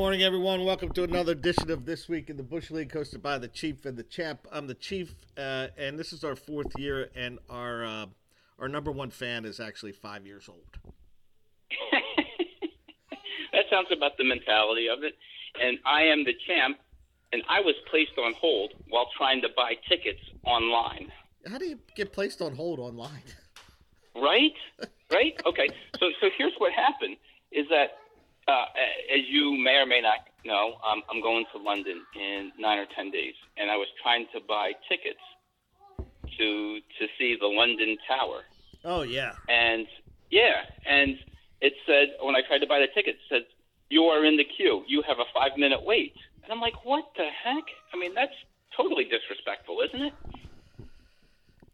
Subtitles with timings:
[0.00, 0.64] Morning, everyone.
[0.64, 3.84] Welcome to another edition of This Week in the Bush League, hosted by the Chief
[3.84, 4.48] and the Champ.
[4.50, 8.06] I'm the Chief, uh, and this is our fourth year, and our uh,
[8.58, 10.78] our number one fan is actually five years old.
[13.52, 15.12] that sounds about the mentality of it.
[15.62, 16.78] And I am the champ,
[17.34, 21.12] and I was placed on hold while trying to buy tickets online.
[21.46, 23.22] How do you get placed on hold online?
[24.16, 24.54] Right,
[25.12, 25.38] right.
[25.44, 25.68] Okay.
[25.98, 27.18] So, so here's what happened:
[27.52, 27.99] is that
[28.50, 32.78] uh, as you may or may not know, um, I'm going to London in nine
[32.78, 35.20] or ten days, and I was trying to buy tickets
[36.38, 38.42] to to see the London Tower.
[38.84, 39.32] Oh yeah.
[39.48, 39.86] And
[40.30, 41.16] yeah, and
[41.60, 43.42] it said when I tried to buy the ticket, it said
[43.88, 44.84] you are in the queue.
[44.86, 46.14] You have a five minute wait.
[46.42, 47.64] And I'm like, what the heck?
[47.92, 48.32] I mean, that's
[48.76, 50.14] totally disrespectful, isn't it?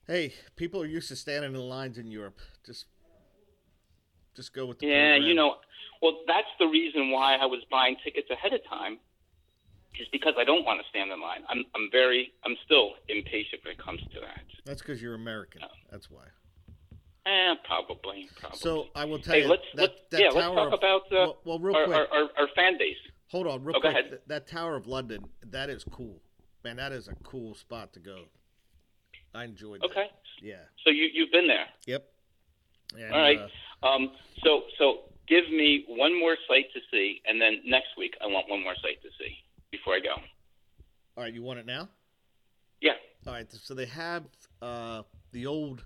[0.06, 2.38] Hey, people are used to standing in lines in Europe.
[2.64, 2.86] Just
[4.34, 5.22] just go with the yeah, program.
[5.22, 5.56] you know.
[6.02, 8.98] Well, that's the reason why I was buying tickets ahead of time,
[9.98, 11.41] is because I don't want to stand in line.
[11.48, 14.42] I'm I'm very I'm still impatient when it comes to that.
[14.64, 15.62] That's because you're American.
[15.91, 16.25] That's why.
[17.27, 18.58] Eh, probably, probably.
[18.58, 19.48] So I will tell hey, you.
[19.48, 21.97] let's that, let's that yeah, let's talk of- about uh, well, well, real our, quick.
[21.97, 22.97] our, our, our fan base.
[23.33, 23.92] Hold on, real Oh, go quick.
[23.92, 24.10] ahead.
[24.10, 26.20] Th- That Tower of London, that is cool.
[26.62, 28.25] Man, that is a cool spot to go.
[29.34, 29.86] I enjoyed that.
[29.86, 30.06] Okay,
[30.41, 30.62] Yeah.
[30.84, 31.66] so you you've been there.
[31.86, 32.08] Yep.
[32.97, 33.41] And, All right.
[33.83, 34.12] uh, Um,
[34.44, 38.48] so so give me one more site to see, and then next week I want
[38.48, 39.36] one more site to see
[39.70, 40.14] before I go.
[41.16, 41.88] all right, you want it now?
[42.80, 42.92] Yeah.
[43.27, 43.50] All right.
[43.50, 44.24] So they have
[44.62, 45.84] uh, the old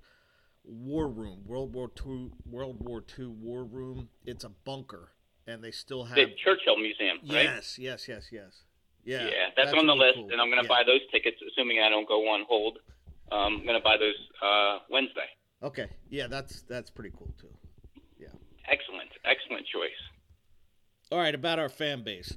[0.65, 4.09] war room, World War Two, World War Two war room.
[4.25, 5.11] It's a bunker,
[5.47, 6.17] and they still have.
[6.17, 7.45] The Churchill Museum, right?
[7.45, 8.65] Yes, yes, yes, yes.
[9.05, 9.25] Yeah.
[9.25, 10.29] Yeah, that's, on the really list, cool.
[10.33, 10.77] and I'm going to Yeah.
[10.77, 12.79] buy those tickets, assuming I don't go on hold.
[13.33, 15.25] Um, I'm going to buy those uh, Wednesday.
[15.63, 15.89] Okay.
[16.11, 17.49] Yeah, that's that's pretty cool too.
[18.19, 18.29] Yeah.
[18.69, 19.91] Excellent, excellent choice.
[21.13, 22.37] All right, about our fan base.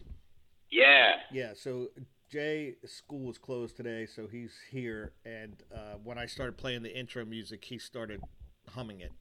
[0.71, 1.13] Yeah.
[1.31, 1.89] Yeah, so
[2.31, 5.13] Jay school was closed today, so he's here.
[5.25, 8.21] And uh, when I started playing the intro music, he started
[8.69, 9.11] humming it.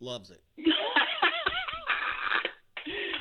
[0.00, 0.42] Loves it.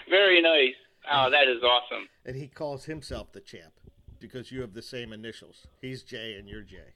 [0.09, 0.75] Very nice.
[1.11, 2.07] Oh, that is awesome.
[2.25, 3.73] And he calls himself the champ
[4.19, 5.67] because you have the same initials.
[5.81, 6.94] He's Jay and you're Jay.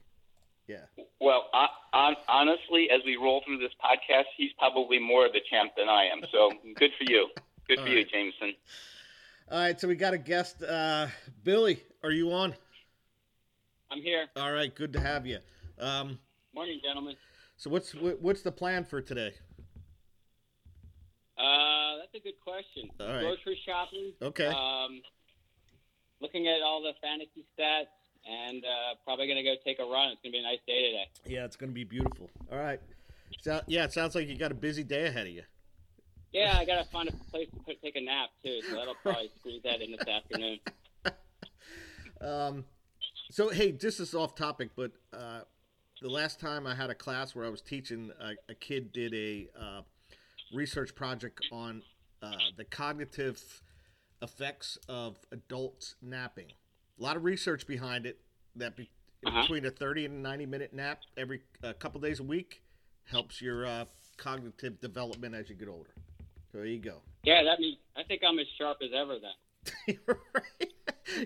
[0.70, 1.04] Yeah.
[1.20, 5.40] Well, I, I, honestly, as we roll through this podcast, he's probably more of the
[5.50, 6.20] champ than I am.
[6.30, 7.28] So good for you.
[7.66, 8.04] Good for All you.
[8.04, 8.54] Jameson.
[9.50, 10.62] All right, so we got a guest.
[10.62, 11.08] Uh,
[11.42, 12.54] Billy, are you on?
[13.90, 14.26] I'm here.
[14.36, 15.38] All right, good to have you.
[15.80, 16.20] Um,
[16.54, 17.16] Morning, gentlemen.
[17.56, 19.32] so what's what's the plan for today?
[21.36, 22.90] Uh, that's a good question.
[23.00, 23.22] All right.
[23.22, 24.12] Grocery shopping.
[24.22, 24.46] Okay.
[24.46, 25.00] Um,
[26.20, 27.86] looking at all the fantasy stats,
[28.30, 30.10] and uh, probably gonna go take a run.
[30.10, 31.08] It's gonna be a nice day today.
[31.26, 32.30] Yeah, it's going to be beautiful.
[32.50, 32.80] All right.
[33.42, 35.42] So, yeah, it sounds like you got a busy day ahead of you.
[36.32, 39.30] Yeah, I gotta find a place to put, take a nap too, so that'll probably
[39.38, 40.58] squeeze that in this afternoon.
[42.22, 42.66] Um,
[43.30, 45.40] so hey, this is off topic, but uh,
[46.02, 49.14] the last time I had a class where I was teaching, a, a kid did
[49.14, 49.80] a uh,
[50.52, 51.82] research project on
[52.22, 53.62] uh, the cognitive
[54.20, 56.52] effects of adults napping.
[57.00, 58.18] A lot of research behind it.
[58.56, 58.90] That be,
[59.24, 59.42] Uh-huh.
[59.42, 62.62] between a thirty and ninety minute nap every a couple days a week
[63.04, 63.84] helps your uh,
[64.16, 65.90] cognitive development as you get older.
[66.52, 67.00] So there you go.
[67.22, 69.96] Yeah, that means I think I'm as sharp as ever then.
[70.06, 70.72] You're right.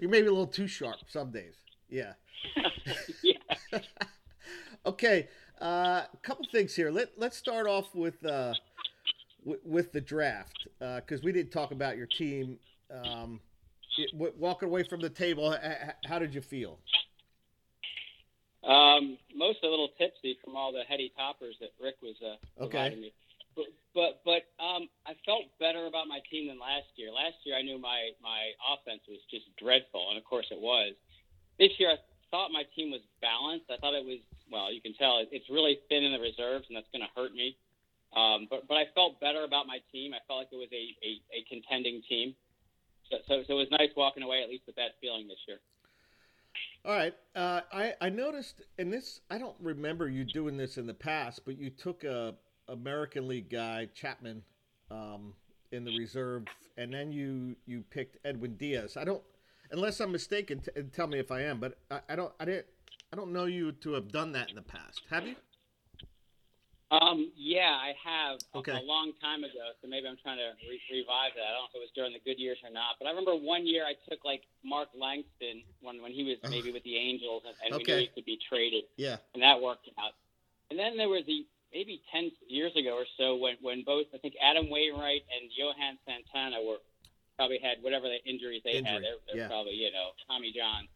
[0.02, 1.54] You may be a little too sharp some days.
[1.88, 2.12] Yeah.
[3.22, 3.78] yeah.
[4.86, 5.28] Okay,
[5.60, 6.90] a uh, couple things here.
[6.90, 8.52] Let Let's start off with uh,
[9.44, 12.58] w- with the draft because we didn't talk about your team.
[12.90, 13.40] Um,
[13.96, 15.56] it, walking away from the table,
[16.06, 16.78] how did you feel?
[18.64, 22.70] Um, most a little tipsy from all the heady toppers that Rick was uh, Okay.
[22.70, 23.12] providing me.
[23.54, 27.12] But but but um, I felt better about my team than last year.
[27.12, 30.94] Last year I knew my my offense was just dreadful, and of course it was.
[31.58, 31.98] This year I
[32.32, 33.70] thought my team was balanced.
[33.70, 34.18] I thought it was
[34.50, 34.72] well.
[34.72, 37.54] You can tell it's really thin in the reserves, and that's going to hurt me.
[38.16, 40.14] Um, but but I felt better about my team.
[40.14, 42.34] I felt like it was a a, a contending team.
[43.10, 45.58] So, so it was nice walking away at least with that feeling this year.
[46.84, 50.86] All right, uh, I I noticed, and this I don't remember you doing this in
[50.86, 52.34] the past, but you took a
[52.68, 54.42] American League guy Chapman
[54.90, 55.34] um,
[55.72, 56.44] in the reserve,
[56.76, 58.96] and then you you picked Edwin Diaz.
[58.96, 59.22] I don't,
[59.70, 62.66] unless I'm mistaken, t- tell me if I am, but I, I don't I didn't
[63.12, 65.02] I don't know you to have done that in the past.
[65.10, 65.36] Have you?
[67.00, 68.72] Um, yeah, I have a- Okay.
[68.72, 69.72] a long time ago.
[69.82, 71.42] So maybe I'm trying to re- revive that.
[71.42, 73.34] I don't know if it was during the good years or not, but I remember
[73.34, 77.42] one year I took like Mark Langston when when he was maybe with the Angels,
[77.46, 77.92] and, and we Okay.
[77.94, 79.16] knew he could be traded, Yeah.
[79.34, 80.14] and that worked out.
[80.70, 84.18] And then there was the maybe ten years ago or so when when both I
[84.18, 86.78] think Adam Wainwright and Johan Santana were
[87.36, 89.02] probably had whatever the injuries they Injury, had.
[89.02, 89.48] They're, they're yeah.
[89.48, 90.86] probably you know Tommy John.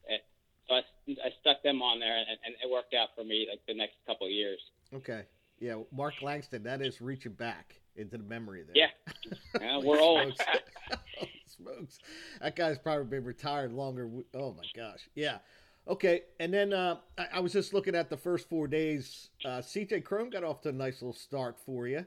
[0.68, 0.84] So I,
[1.24, 3.94] I stuck them on there, and, and it worked out for me like the next
[4.06, 4.60] couple of years.
[4.92, 5.24] Okay.
[5.60, 6.62] Yeah, Mark Langston.
[6.62, 8.76] That is reaching back into the memory there.
[8.76, 8.88] Yeah.
[9.60, 10.34] Yeah, we're old.
[10.36, 11.30] Smokes.
[11.56, 11.98] Smokes.
[12.40, 14.08] That guy's probably been retired longer.
[14.34, 15.08] Oh my gosh.
[15.14, 15.38] Yeah.
[15.88, 16.22] Okay.
[16.38, 19.30] And then uh, I, I was just looking at the first four days.
[19.44, 22.06] Uh, CJ Cron got off to a nice little start for you,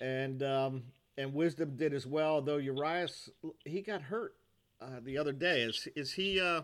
[0.00, 0.82] and um,
[1.18, 2.40] and Wisdom did as well.
[2.40, 3.28] Though Urias
[3.64, 4.36] he got hurt
[4.80, 5.62] uh, the other day.
[5.62, 6.40] Is is he?
[6.40, 6.62] Uh,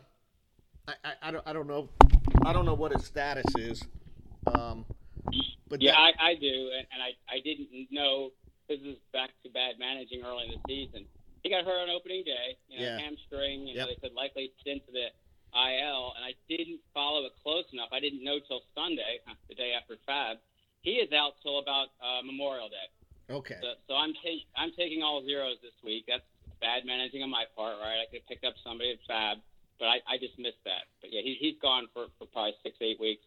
[0.89, 1.91] I, I, I don't I don't know.
[2.45, 3.83] I don't know what his status is.
[4.55, 4.87] Um,
[5.69, 8.31] but yeah, that- I, I do, and, and I, I didn't know
[8.69, 11.07] this is back to bad managing early in the season.
[11.43, 12.99] He got hurt on opening day, you know, Yeah.
[12.99, 13.67] hamstring.
[13.71, 13.89] You know, Yep.
[14.03, 15.07] they said likely stint to the
[15.55, 17.89] IL, and I didn't follow it close enough.
[17.93, 20.39] I didn't know till Sunday, the day after Fab.
[20.83, 22.89] He is out till about uh, Memorial Day.
[23.31, 23.59] okay.
[23.63, 26.05] So, so I'm take, I'm taking all zeros this week.
[26.07, 26.27] That's
[26.61, 28.03] bad managing on my part, right?
[28.03, 29.39] I could pick up somebody at Fab,
[29.79, 30.87] but I, I just missed that.
[31.01, 33.23] But yeah, he, he's gone for, for probably six, eight weeks.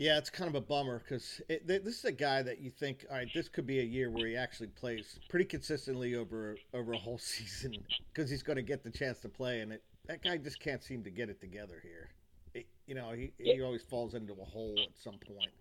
[0.00, 3.18] Yeah, it's kind of a bummer because this is a guy that you think, all
[3.18, 6.96] right, this could be a year where he actually plays pretty consistently over over a
[6.96, 7.74] whole season
[8.10, 10.82] because he's going to get the chance to play, and it, that guy just can't
[10.82, 12.08] seem to get it together here.
[12.54, 15.52] It, you know, he he always falls into a hole at some point.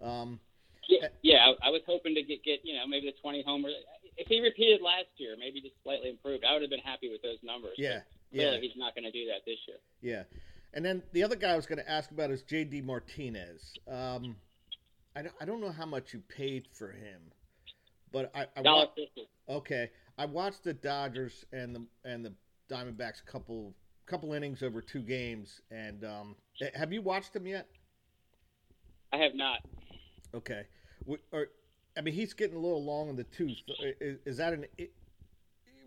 [0.00, 0.38] Um,
[0.88, 1.46] Yeah, yeah.
[1.60, 3.74] I, I was hoping to get get you know maybe the 20 homers.
[4.16, 7.22] If he repeated last year, maybe just slightly improved, I would have been happy with
[7.22, 7.74] those numbers.
[7.76, 9.78] yeah, yeah, he's not going to do that this year.
[10.00, 10.22] yeah.
[10.72, 12.82] And then the other guy I was going to ask about is J.D.
[12.82, 13.74] Martinez.
[13.88, 14.36] Um,
[15.16, 17.32] I don't, I don't know how much you paid for him,
[18.12, 18.86] but I, I wa-
[19.48, 22.32] Okay, I watched the Dodgers and the and the
[22.70, 23.74] Diamondbacks a couple
[24.06, 27.66] couple innings over two games, and um, eh, have you watched them yet?
[29.12, 29.60] I have not.
[30.32, 30.62] Okay,
[31.32, 31.48] or,
[31.96, 33.58] I mean he's getting a little long in the tooth.
[34.00, 34.66] Is, is that an?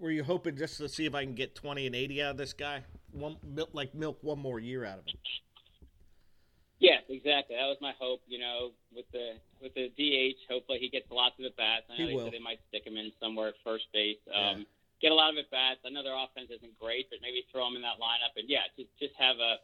[0.02, 2.38] Were you hoping just to see if I can get twenty and eighty out of
[2.38, 2.84] this guy?
[3.14, 5.16] One mil- like milk one more year out of him.
[6.80, 7.56] Yeah, exactly.
[7.56, 8.22] That was my hope.
[8.28, 11.86] You know, with the with the DH, hopefully he gets lots of at bats.
[11.90, 12.26] I know He they will.
[12.26, 14.18] said they might stick him in somewhere at first base.
[14.28, 14.52] Yeah.
[14.52, 14.66] Um,
[15.02, 15.80] Get a lot of at bats.
[15.86, 18.36] I know their offense isn't great, but maybe throw him in that lineup.
[18.40, 19.60] And yeah, just just have a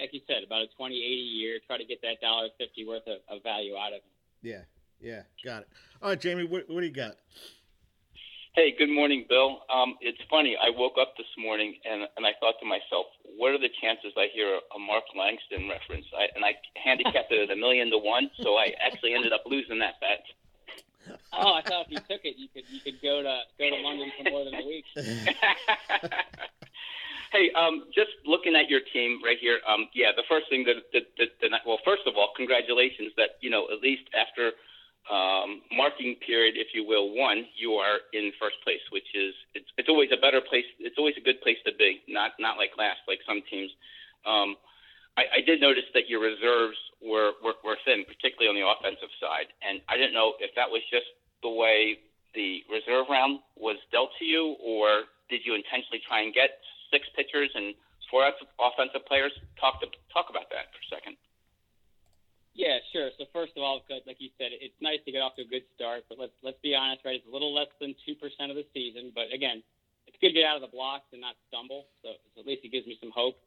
[0.00, 1.58] like you said about a twenty eighty year.
[1.66, 4.10] Try to get that dollar fifty worth of, of value out of him.
[4.42, 4.62] Yeah,
[5.00, 5.68] yeah, got it.
[6.02, 7.16] All right, Jamie, what, what do you got?
[8.56, 9.62] Hey, good morning, Bill.
[9.70, 10.58] Um, it's funny.
[10.58, 13.06] I woke up this morning and, and I thought to myself,
[13.38, 16.06] what are the chances I hear a, a Mark Langston reference?
[16.10, 19.46] I, and I handicapped it at a million to one, so I actually ended up
[19.46, 20.26] losing that bet.
[21.32, 23.76] Oh, I thought if you took it, you could you could go to go to
[23.86, 24.84] London for more than a week.
[27.32, 29.60] hey, um, just looking at your team right here.
[29.62, 33.38] Um, yeah, the first thing that, that, that, that well, first of all, congratulations that
[33.40, 34.58] you know at least after
[35.10, 39.66] um, marking period, if you will, one, you are in first place, which is it's,
[39.76, 40.64] it's always a better place.
[40.78, 43.74] It's always a good place to be, not not like last, like some teams.
[44.22, 44.54] Um,
[45.18, 49.10] I, I did notice that your reserves were, were were thin, particularly on the offensive
[49.18, 51.10] side, and I didn't know if that was just
[51.42, 51.98] the way
[52.38, 56.62] the reserve round was dealt to you, or did you intentionally try and get
[56.94, 57.74] six pitchers and
[58.06, 58.30] four
[58.62, 59.34] offensive players?
[59.58, 61.18] Talk to talk about that for a second.
[62.54, 63.10] Yeah, sure.
[63.18, 65.64] So first of all, like you said, it's nice to get off to a good
[65.74, 67.16] start, but let's let's be honest, right?
[67.16, 69.62] It's a little less than two percent of the season, but again,
[70.06, 71.86] it's good to get out of the blocks and not stumble.
[72.02, 73.38] So, so at least it gives me some hope.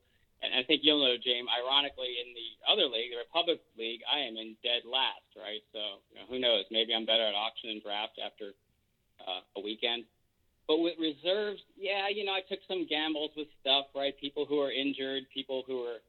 [0.43, 1.47] And I think you'll know, James.
[1.47, 5.63] Ironically, in the other league, the Republic League, I am in dead last, right?
[5.71, 6.63] So you know, who knows?
[6.71, 8.55] Maybe I'm better at auction and draft after
[9.23, 10.03] uh, a weekend.
[10.67, 14.15] But with reserves, yeah, you know, I took some gambles with stuff, right?
[14.19, 15.99] People who are injured, people who are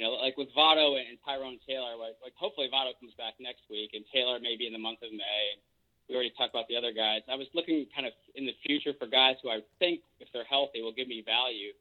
[0.00, 3.68] you know, like with Votto and Tyrone Taylor, like, like hopefully Votto comes back next
[3.68, 5.60] week and Taylor maybe in the month of May.
[6.08, 7.20] We already talked about the other guys.
[7.28, 10.48] I was looking kind of in the future for guys who I think, if they're
[10.48, 11.76] healthy, will give me value.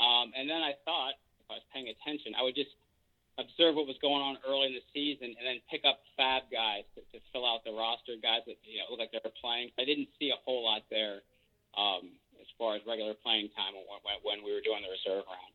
[0.00, 2.72] Um, and then I thought, if I was paying attention, I would just
[3.36, 6.88] observe what was going on early in the season and then pick up fab guys
[6.96, 9.68] to, to fill out the roster, guys that you know look like they were playing.
[9.76, 11.20] I didn't see a whole lot there
[11.76, 15.52] um, as far as regular playing time when, when we were doing the reserve round.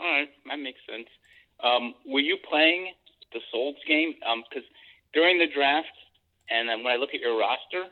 [0.00, 1.08] All right, that makes sense.
[1.62, 2.92] Um, were you playing
[3.32, 4.14] the Solds game?
[4.48, 4.66] Because
[5.12, 5.94] during the draft,
[6.50, 7.86] and when I look at your roster,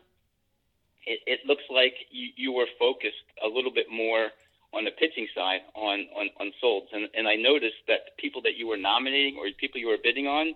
[1.07, 4.29] it, it looks like you, you were focused a little bit more
[4.73, 8.43] on the pitching side on on, on Solds, and and I noticed that the people
[8.43, 10.55] that you were nominating or people you were bidding on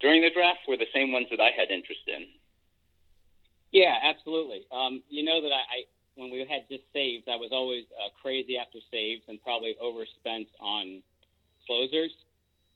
[0.00, 2.26] during the draft were the same ones that I had interest in.
[3.72, 4.66] Yeah, absolutely.
[4.70, 8.56] Um, you know that I when we had just saves, I was always uh, crazy
[8.58, 11.02] after saves and probably overspent on
[11.66, 12.12] closers.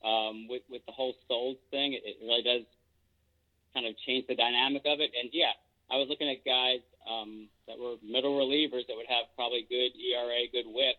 [0.05, 2.63] Um, with with the whole sold thing, it, it really does
[3.75, 5.11] kind of change the dynamic of it.
[5.19, 5.59] And yeah,
[5.91, 9.91] I was looking at guys um, that were middle relievers that would have probably good
[9.99, 10.97] ERA, good WHIP,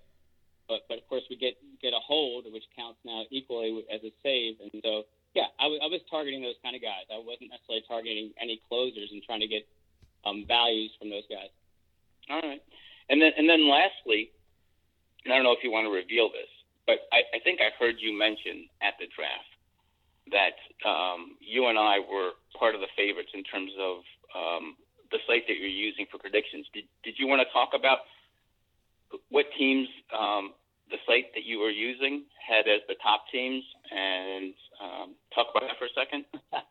[0.67, 4.11] but but of course we get get a hold, which counts now equally as a
[4.21, 5.03] save, and so
[5.35, 7.05] yeah, I, w- I was targeting those kind of guys.
[7.13, 9.63] I wasn't necessarily targeting any closers and trying to get
[10.25, 11.53] um, values from those guys.
[12.29, 12.61] All right,
[13.09, 14.31] and then and then lastly,
[15.25, 16.49] and I don't know if you want to reveal this,
[16.85, 19.49] but I, I think I heard you mention at the draft
[20.31, 20.57] that
[20.87, 23.97] um, you and I were part of the favorites in terms of
[24.35, 24.75] um,
[25.11, 26.67] the site that you're using for predictions.
[26.73, 27.99] Did, did you want to talk about
[29.29, 30.53] what teams um,
[30.91, 35.67] the site that you were using had as the top teams and um, talk about
[35.67, 36.25] that for a second?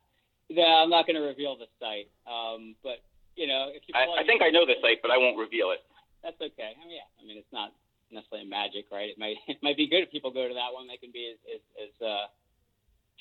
[0.49, 3.03] yeah, I'm not going to reveal the site, um, but
[3.39, 5.71] you know, if you I, I think I know the site, but I won't reveal
[5.71, 5.87] it.
[6.27, 6.75] That's okay.
[6.75, 7.71] I mean, yeah, I mean, it's not
[8.11, 9.15] necessarily magic, right?
[9.15, 10.91] It might it might be good if people go to that one.
[10.91, 12.27] They can be as as, as uh,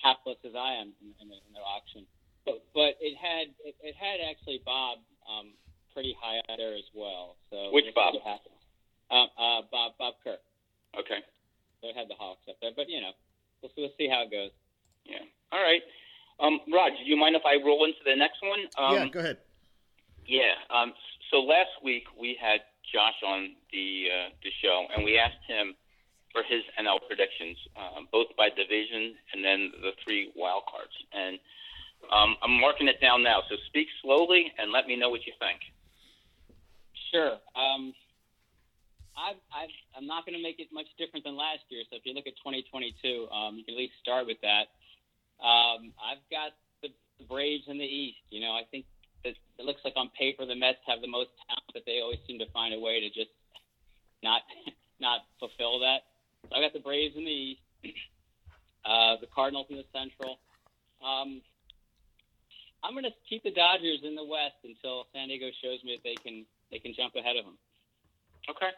[0.01, 2.09] hapless as I am in, in, in their auction
[2.47, 5.51] but but it had it, it had actually Bob um,
[5.93, 7.35] pretty high up there as well.
[7.51, 8.15] So which Bob?
[8.15, 10.39] Uh, uh, Bob Bob Kirk.
[10.97, 11.19] Okay.
[11.83, 13.11] So it had the Hawks up there, but you know,
[13.61, 14.55] we'll we'll see how it goes.
[15.03, 15.27] Yeah.
[15.51, 15.83] All right.
[16.39, 18.61] Um, Rod, do you mind if I roll into the next one?
[18.77, 19.37] Um, yeah, go ahead.
[20.27, 20.53] Yeah.
[20.69, 20.93] Um,
[21.31, 22.61] so last week we had
[22.93, 25.75] Josh on the uh, the show, and we asked him
[26.31, 30.93] for his NL predictions, uh, both by division and then the three wild cards.
[31.13, 31.39] And
[32.11, 35.33] um, I'm marking it down now, so speak slowly and let me know what you
[35.39, 35.59] think.
[37.11, 37.39] Sure.
[37.55, 37.93] Um,
[39.17, 41.81] I've, I've, I'm not going to make it much different than last year.
[41.89, 44.69] So if you look at 2022, um, you can at least start with that.
[45.41, 46.53] Um, I've got
[46.83, 48.21] the, the Braves in the East.
[48.29, 48.85] You know, I think
[49.23, 52.39] it looks like on paper the Mets have the most talent, but they always seem
[52.39, 53.31] to find a way to just
[54.23, 54.41] not
[54.99, 56.05] not fulfill that.
[56.49, 57.61] So I got the Braves in the East,
[58.85, 60.39] uh, the Cardinals in the Central.
[61.03, 61.41] Um,
[62.83, 66.03] I'm going to keep the Dodgers in the West until San Diego shows me that
[66.03, 67.57] they can they can jump ahead of them.
[68.49, 68.71] Okay.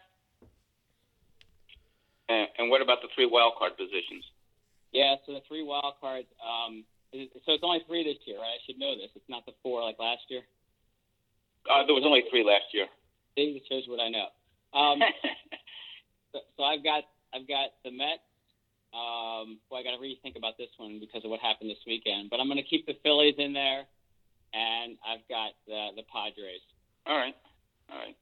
[2.29, 4.24] And, and what about the three wild card positions?
[4.91, 6.27] Yeah, so the three wild cards.
[6.41, 8.57] Um, so it's only three this year, right?
[8.57, 9.09] I should know this.
[9.15, 10.41] It's not the four like last year.
[11.69, 12.87] Uh, there was only three last year.
[13.35, 14.29] See, this shows what I know.
[14.73, 14.99] Um,
[16.31, 18.25] so, so I've got I've got the Mets,
[18.93, 22.29] um, well, I got to rethink about this one because of what happened this weekend.
[22.29, 23.85] But I'm going to keep the Phillies in there,
[24.53, 26.65] and I've got the, the Padres.
[27.05, 27.35] All right,
[27.91, 28.17] all right.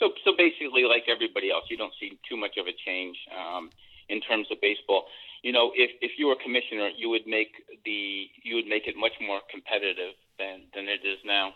[0.00, 3.70] So, so basically, like everybody else, you don't see too much of a change um,
[4.08, 5.04] in terms of baseball.
[5.46, 7.54] You know, if if you were commissioner, you would make
[7.86, 11.54] the you would make it much more competitive than than it is now.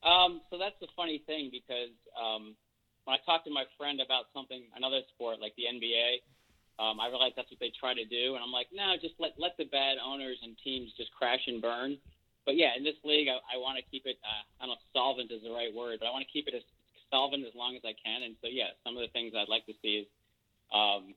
[0.00, 2.56] Um, so that's the funny thing because um,
[3.04, 6.24] when I talked to my friend about something, another sport like the NBA,
[6.80, 9.36] um, I realized that's what they try to do, and I'm like, no, just let
[9.36, 12.00] let the bad owners and teams just crash and burn.
[12.48, 14.16] But yeah, in this league, I, I want to keep it.
[14.24, 16.48] Uh, I don't know, if solvent is the right word, but I want to keep
[16.48, 16.64] it as
[17.12, 18.24] solvent as long as I can.
[18.24, 20.08] And so, yeah, some of the things I'd like to see is,
[20.72, 21.12] um,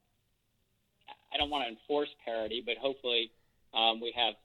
[1.34, 3.32] I don't want to enforce parity, but hopefully,
[3.74, 4.36] um, we have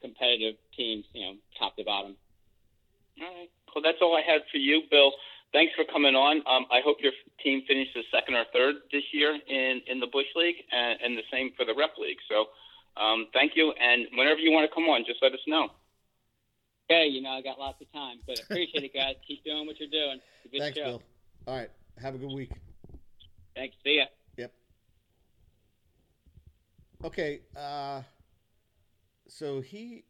[0.00, 2.16] competitive teams, you know, top to bottom.
[3.20, 3.50] All right.
[3.74, 5.12] Well, that's all I had for you, Bill
[5.52, 6.38] thanks for coming on.
[6.46, 7.12] Um, I hope your
[7.42, 11.26] team finishes second or third this year in, in the Bush League, and, and the
[11.32, 12.18] same for the Rep League.
[12.28, 12.46] So,
[13.00, 13.72] um, thank you.
[13.72, 15.68] And whenever you want to come on, just let us know.
[16.90, 19.16] Okay, you know I got lots of time, but appreciate it, guys.
[19.28, 20.20] Keep doing what you're doing.
[20.50, 20.84] Good Thanks, show.
[20.84, 21.02] Bill.
[21.46, 22.50] All right, have a good week.
[23.54, 23.76] Thanks.
[23.84, 24.04] See ya.
[27.04, 27.40] Okay.
[27.56, 28.02] Uh,
[29.28, 30.04] so he,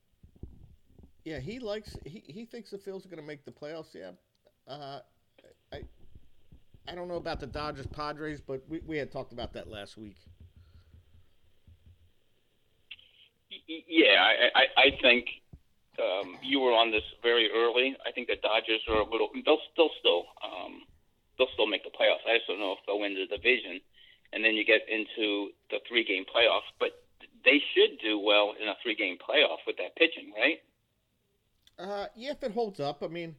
[1.24, 3.94] yeah, he likes he, he thinks the Phils are going to make the playoffs.
[3.94, 4.12] Yeah.
[4.66, 5.00] Uh,
[5.72, 5.82] I
[6.88, 9.98] I don't know about the Dodgers Padres, but we, we had talked about that last
[9.98, 10.16] week.
[13.66, 15.26] Yeah, I, I, I think
[16.00, 17.96] um, you were on this very early.
[18.06, 19.28] I think the Dodgers are a little.
[19.44, 20.82] They'll still still um,
[21.36, 22.24] they'll still make the playoffs.
[22.28, 23.80] I just don't know if they'll win the division,
[24.32, 26.62] and then you get into the three game playoff.
[26.78, 26.90] But
[27.44, 30.58] they should do well in a three game playoff with that pitching, right?
[31.78, 33.02] Uh, yeah, if it holds up.
[33.02, 33.34] I mean,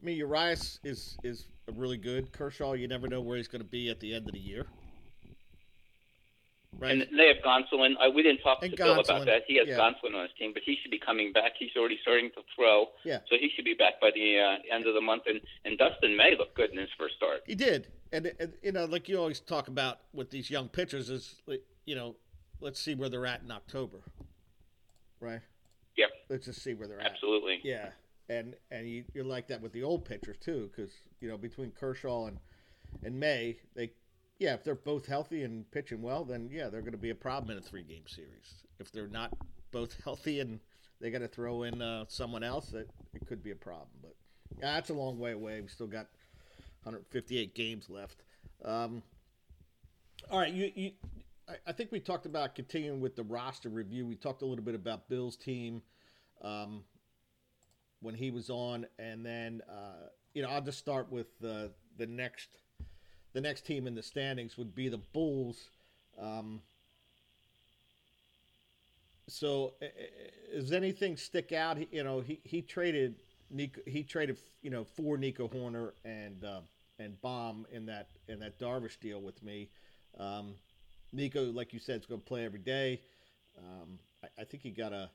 [0.00, 2.32] I mean, Urias is is really good.
[2.32, 4.66] Kershaw, you never know where he's going to be at the end of the year.
[6.78, 6.92] Right.
[6.92, 7.94] And they have Gonsolin.
[7.98, 9.42] Uh, we didn't talk and to Gonsolin, Bill about that.
[9.48, 9.78] He has yeah.
[9.78, 11.52] Gonsolin on his team, but he should be coming back.
[11.58, 12.86] He's already starting to throw.
[13.04, 13.18] Yeah.
[13.28, 15.24] So he should be back by the uh, end of the month.
[15.26, 17.40] And, and Dustin May looked good in his first start.
[17.46, 17.88] He did.
[18.12, 21.42] And, and, you know, like you always talk about with these young pitchers is,
[21.84, 22.16] you know,
[22.60, 23.98] let's see where they're at in October.
[25.20, 25.40] Right?
[25.96, 26.10] Yep.
[26.28, 27.54] Let's just see where they're Absolutely.
[27.54, 27.58] at.
[27.58, 27.70] Absolutely.
[27.70, 27.88] Yeah.
[28.30, 31.70] And and you, you're like that with the old pitchers too, because you know between
[31.70, 32.38] Kershaw and
[33.02, 33.92] and May, they
[34.38, 37.14] yeah, if they're both healthy and pitching well, then yeah, they're going to be a
[37.14, 38.64] problem in a three game series.
[38.78, 39.32] If they're not
[39.72, 40.60] both healthy and
[41.00, 43.88] they got to throw in uh, someone else, that it could be a problem.
[44.02, 44.14] But
[44.58, 45.60] yeah, that's a long way away.
[45.60, 46.08] We still got
[46.82, 48.22] 158 games left.
[48.64, 49.02] Um,
[50.30, 50.92] all right, you, you
[51.66, 54.06] I, think we talked about continuing with the roster review.
[54.06, 55.82] We talked a little bit about Bill's team
[56.42, 56.84] um,
[58.00, 62.06] when he was on, and then uh, you know I'll just start with the the
[62.06, 62.48] next
[63.32, 65.70] the next team in the standings would be the Bulls.
[66.20, 66.60] Um,
[69.28, 69.74] so,
[70.52, 71.92] does anything stick out?
[71.92, 73.16] You know, he, he traded
[73.50, 76.60] Nico, he traded you know for Nico Hoerner and uh,
[76.98, 79.68] and Bomb in that in that Darvish deal with me.
[80.18, 80.54] Um,
[81.12, 83.00] Nico, like you said, is going to play every day.
[83.58, 85.10] Um, I, I, think he got a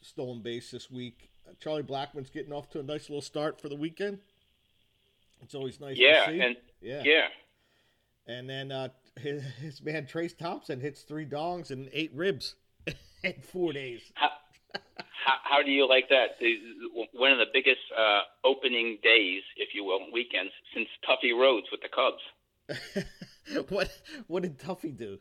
[0.00, 1.30] stolen base this week.
[1.46, 4.18] Uh, Charlie Blackmon's getting off to a nice little start for the weekend.
[5.42, 5.96] It's always nice.
[5.98, 7.28] Yeah, and yeah, yeah.
[8.26, 12.54] And then uh, his, his, man Trayce Thompson hits three dongs and eight ribs
[13.22, 14.00] in four days.
[14.14, 14.30] How,
[15.26, 16.38] how, how do you like that?
[17.12, 21.80] One of the biggest uh, opening days, if you will, weekends since Tuffy Rhodes with
[21.82, 22.22] the Cubs.
[23.68, 23.90] what
[24.28, 25.18] what did Tuffy do?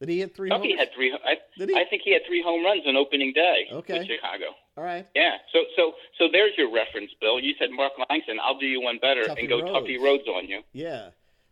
[0.00, 0.50] Did he hit three?
[0.50, 0.78] Tuffy homers?
[0.78, 1.12] had three.
[1.12, 3.68] I, I, think he had three home runs on opening day.
[3.72, 3.98] Okay.
[3.98, 4.56] With Chicago.
[4.76, 5.06] All right.
[5.14, 5.36] Yeah.
[5.52, 7.38] So so so there's your reference, Bill.
[7.38, 8.38] You said Mark Langston.
[8.42, 9.88] I'll do you one better Tuffy and go Rhodes.
[9.88, 10.62] Tuffy Rhodes on you.
[10.72, 11.10] Yeah.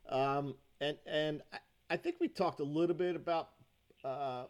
[0.09, 1.59] Um, and and I,
[1.91, 3.51] I think we talked a little bit about
[4.05, 4.45] uh,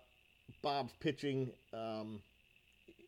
[0.62, 1.52] Bob's pitching.
[1.72, 2.20] Um,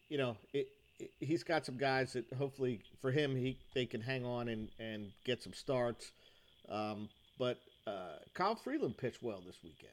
[0.09, 0.69] you know, it,
[0.99, 4.69] it, he's got some guys that hopefully for him he they can hang on and
[4.79, 6.13] and get some starts.
[6.69, 7.09] Um,
[7.39, 9.93] but uh, Kyle Freeland pitched well this weekend.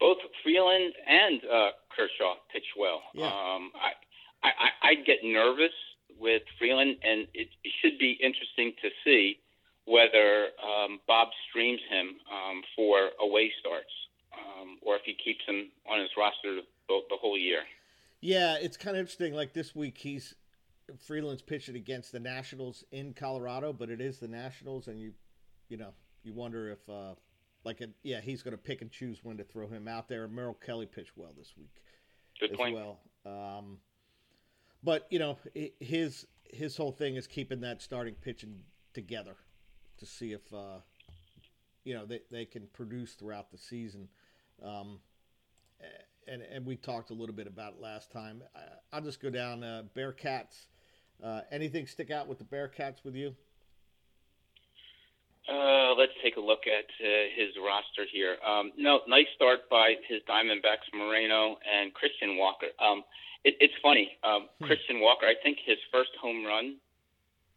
[0.00, 3.02] Both Freeland and uh, Kershaw pitched well.
[3.14, 3.26] Yeah.
[3.26, 5.74] Um, I, I, I get nervous
[6.20, 9.38] with Freeland, and it, it should be interesting to see
[9.86, 13.90] whether um, Bob streams him um, for away starts,
[14.36, 17.62] um, or if he keeps him on his roster the, the whole year.
[18.20, 19.34] Yeah, it's kind of interesting.
[19.34, 20.34] Like this week, he's
[21.06, 25.12] Freeland's pitching against the Nationals in Colorado, but it is the Nationals, and you,
[25.68, 25.92] you know,
[26.24, 27.14] you wonder if, uh,
[27.64, 30.26] like, a, yeah, he's going to pick and choose when to throw him out there.
[30.26, 31.82] Merrill Kelly pitched well this week
[32.40, 32.74] Good as point.
[32.74, 32.98] well.
[33.26, 33.78] Um,
[34.82, 35.38] but you know,
[35.80, 38.60] his his whole thing is keeping that starting pitching
[38.94, 39.36] together
[39.98, 40.78] to see if uh,
[41.84, 44.08] you know they, they can produce throughout the season.
[44.64, 45.00] Um,
[46.28, 48.42] and and we talked a little bit about it last time.
[48.92, 50.66] I, will just go down uh, Bearcats.
[51.22, 53.34] Uh, anything stick out with the Bearcats with you?
[55.48, 58.36] Uh, let's take a look at uh, his roster here.
[58.44, 62.68] Um, no, nice start by his Diamondbacks, Moreno and Christian Walker.
[62.78, 63.02] Um,
[63.44, 64.66] it, it's funny, um, hmm.
[64.66, 65.24] Christian Walker.
[65.24, 66.76] I think his first home run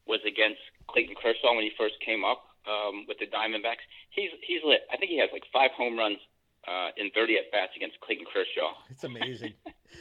[0.07, 3.83] was against Clayton Kershaw when he first came up um, with the Diamondbacks.
[4.11, 4.87] He's he's lit.
[4.87, 6.17] I think he has like five home runs
[6.67, 8.73] uh, in 30 at bats against Clayton Kershaw.
[8.89, 9.53] It's amazing.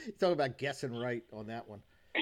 [0.06, 1.82] you talk about guessing right on that one.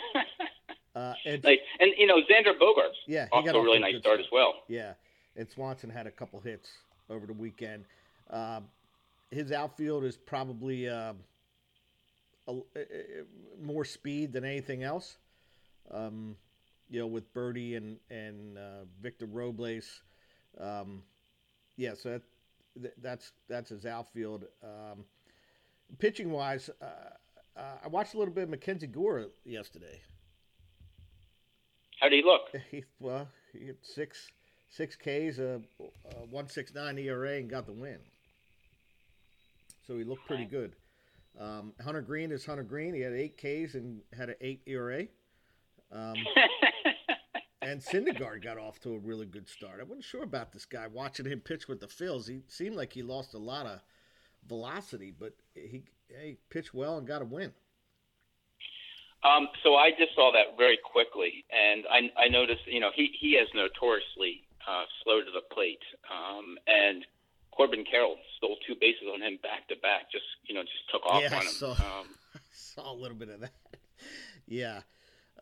[0.96, 3.98] Uh, and, like, and you know Xander Bogaerts, Yeah, he also got a really nice
[4.00, 4.54] start, as well.
[4.66, 4.94] Yeah,
[5.36, 6.70] and Swanson had a couple hits
[7.08, 7.84] over the weekend.
[8.28, 8.62] Uh,
[9.30, 11.12] his outfield is probably uh,
[12.48, 12.84] a, a,
[13.62, 15.18] more speed than anything else.
[15.92, 16.34] Um,
[16.90, 20.02] you know, with Birdie and and uh, Victor Robles.
[20.58, 21.02] Um,
[21.76, 22.22] yeah, so that,
[23.02, 24.44] that's that's his outfield.
[24.62, 25.04] Um,
[25.98, 26.84] pitching wise, uh,
[27.58, 30.00] uh, I watched a little bit of Mackenzie Gore yesterday.
[32.00, 32.42] How did he look?
[32.70, 34.28] He well, he had six
[34.70, 37.98] six Ks, a, a one six nine ERA, and got the win.
[39.86, 40.74] So he looked pretty good.
[41.40, 42.94] Um, Hunter Greene is Hunter Greene.
[42.94, 45.06] He had eight Ks and had an eight ERA.
[45.90, 46.14] Um,
[47.68, 49.78] and Syndergaard got off to a really good start.
[49.80, 50.86] I wasn't sure about this guy.
[50.86, 53.80] Watching him pitch with the Phils, he seemed like he lost a lot of
[54.48, 57.52] velocity, but he, he pitched well and got a win.
[59.22, 63.10] Um, so I just saw that very quickly, and I, I noticed, you know, he,
[63.20, 67.04] he has notoriously uh, slow to the plate, um, and
[67.50, 70.10] Corbin Carroll stole two bases on him back to back.
[70.12, 71.48] Just you know, just took off yeah, on him.
[71.48, 73.52] I saw, um, I saw a little bit of that.
[74.46, 74.82] yeah,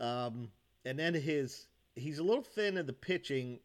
[0.01, 0.49] um,
[0.87, 3.59] and then his he's a little thin in the pitching.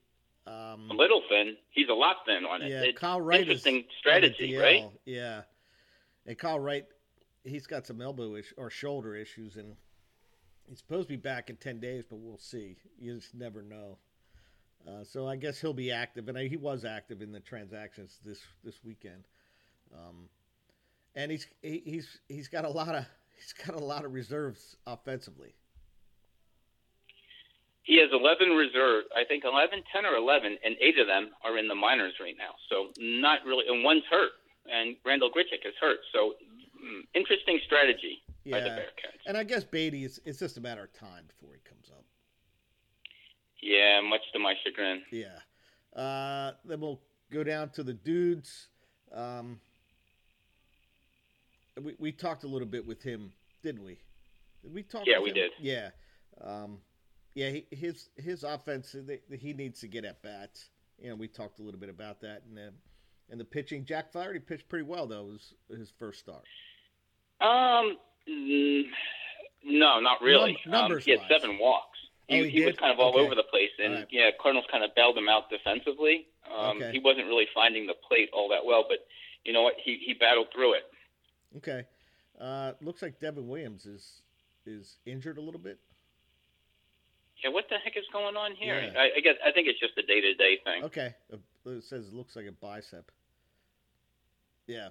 [0.47, 1.55] Um, a little thin.
[1.69, 2.69] He's a lot thin on it.
[2.69, 4.89] Yeah, it's Kyle Wright interesting strategy, right?
[5.05, 5.41] Yeah,
[6.25, 6.85] and Kyle Wright,
[7.43, 9.75] he's got some elbow issue or shoulder issues, and
[10.67, 12.77] he's supposed to be back in ten days, but we'll see.
[12.97, 13.99] You just never know.
[14.87, 18.39] Uh, so I guess he'll be active, and he was active in the transactions this
[18.63, 19.25] this weekend.
[19.93, 20.29] Um,
[21.15, 24.75] and he's he, he's he's got a lot of he's got a lot of reserves
[24.87, 25.53] offensively.
[27.83, 31.57] He has 11 reserves, I think 11, 10 or 11, and eight of them are
[31.57, 32.53] in the minors right now.
[32.69, 34.31] So not really, and one's hurt,
[34.71, 35.97] and Randal Grichuk is hurt.
[36.13, 36.35] So
[36.77, 39.25] mm, interesting strategy by the Bearcats.
[39.25, 42.05] and I guess Baty is it's just a matter of time before he comes up.
[43.61, 45.01] Yeah, much to my chagrin.
[45.11, 45.39] Yeah.
[45.95, 48.67] Uh, then we'll go down to the dudes.
[49.13, 49.59] Um,
[51.81, 53.31] we we talked a little bit with him,
[53.63, 53.97] didn't we?
[54.61, 55.03] Did we talk?
[55.05, 55.35] Yeah, we him?
[55.35, 55.51] did.
[55.59, 55.89] Yeah.
[56.43, 56.77] Um,
[57.33, 60.69] yeah, he, his his offense, they, he needs to get at bats.
[60.99, 62.71] You know, we talked a little bit about that, and the
[63.29, 63.85] and the pitching.
[63.85, 65.23] Jack Flaherty pitched pretty well though.
[65.25, 66.43] Was his first start.
[67.39, 67.97] Um,
[69.63, 70.57] no, not really.
[70.65, 71.97] Num- um, he had seven walks.
[72.27, 73.19] He, Oh, he he was kind of all Okay.
[73.25, 74.07] over the place, and right.
[74.09, 76.27] yeah, Cardinals kind of bailed him out defensively.
[76.49, 76.91] Um, Okay.
[76.93, 78.99] He wasn't really finding the plate all that well, but
[79.43, 79.75] you know what?
[79.83, 80.83] He he battled through it.
[81.57, 81.83] Okay.
[82.39, 84.21] Uh, looks like Devin Williams is
[84.65, 85.79] is injured a little bit.
[87.43, 88.79] Yeah, what the heck is going on here?
[88.79, 88.99] Yeah.
[88.99, 90.83] I, I guess I think it's just a day to day thing.
[90.83, 91.15] Okay.
[91.29, 93.11] It says it looks like a bicep.
[94.67, 94.89] Yeah.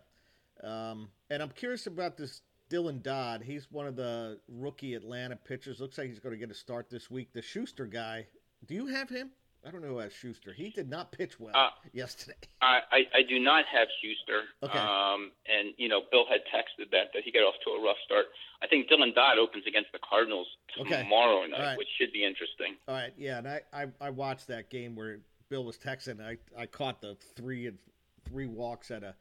[0.63, 3.43] Um, and I'm curious about this Dylan Dodd.
[3.43, 5.81] He's one of the rookie Atlanta pitchers.
[5.81, 7.33] Looks like he's going to get a start this week.
[7.33, 8.27] The Shuster guy.
[8.67, 9.31] Do you have him?
[9.67, 10.53] I don't know who has Shuster.
[10.53, 12.37] He did not pitch well Uh, yesterday.
[12.63, 14.43] I, I, I do not have Shuster.
[14.63, 14.79] Okay.
[14.79, 17.99] Um, and you know, Bill had texted that that he got off to a rough
[18.05, 18.27] start.
[18.63, 20.47] I think Dylan Dodd opens against the Cardinals
[20.81, 21.03] Okay.
[21.03, 21.79] tomorrow night, All right.
[21.79, 22.77] which should be interesting.
[22.89, 23.13] All right.
[23.19, 23.39] Yeah.
[23.39, 25.19] And I, I, I watched that game where
[25.49, 26.21] Bill was texting.
[26.21, 27.79] I, I caught the three and
[28.25, 29.15] three walks at a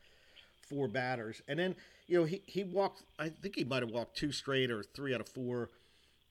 [0.70, 1.42] four batters.
[1.48, 1.76] And then,
[2.08, 5.14] you know, he, he walked, I think he might have walked two straight or three
[5.16, 5.70] out of four.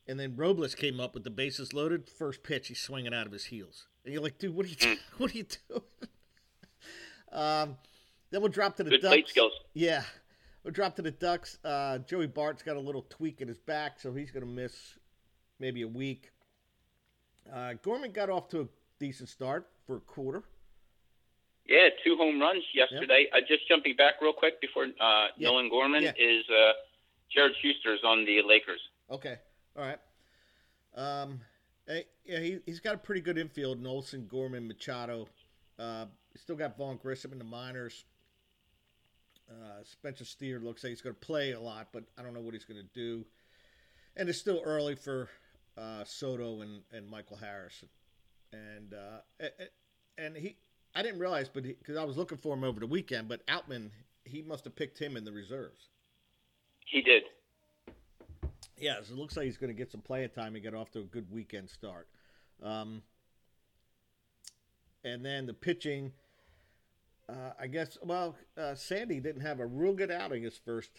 [0.07, 2.09] And then Robles came up with the bases loaded.
[2.09, 3.87] First pitch, he's swinging out of his heels.
[4.09, 4.85] And you're like, dude, what are you, Hmm.
[4.95, 5.83] do- what are you doing?
[7.33, 7.77] um,
[8.31, 9.29] then we'll drop to the Good Ducks.
[9.31, 9.53] skills.
[9.75, 10.03] Yeah.
[10.65, 11.59] We'll drop to the Ducks.
[11.63, 14.73] Uh, Joey Bart's got a little tweak in his back, so he's going to miss
[15.61, 16.31] maybe a week.
[17.53, 18.69] Uh, Gorman got off to a
[18.99, 20.43] decent start for a quarter.
[21.67, 23.27] Yeah, two home runs yesterday.
[23.31, 25.49] Uh, just jumping back real quick before uh, Yeah.
[25.51, 26.13] Nolan Gorman Yeah.
[26.19, 26.73] is uh,
[27.31, 28.81] Jared Shuster's on the Lakers.
[29.11, 29.37] Okay.
[29.77, 29.99] All right.
[30.95, 31.41] Um,
[31.89, 33.83] eh, yeah, he, he's got a pretty good infield.
[33.83, 35.29] Nolson, Gorman, Machado.
[35.79, 38.05] Uh, still got Vaughn Grissom in the minors.
[39.51, 42.41] Uh, Spencer Steer looks like he's going to play a lot, but I don't know
[42.41, 43.25] what he's going to do.
[44.17, 45.29] And it's still early for
[45.77, 47.85] uh, Soto and, and Michael Harris.
[48.53, 49.47] And uh,
[50.17, 50.57] and he,
[50.95, 53.91] I didn't realize, but because I was looking for him over the weekend, but Outman,
[54.25, 55.89] he must have picked him in the reserves.
[56.87, 57.25] He did.
[58.81, 60.91] Yeah, so it looks like he's going to get some playing time and get off
[60.93, 62.09] to a good weekend start.
[62.63, 63.03] Um,
[65.05, 66.13] and then the pitching,
[67.29, 67.99] uh, I guess.
[68.03, 70.91] Well, uh, Sandy didn't have a real good outing his first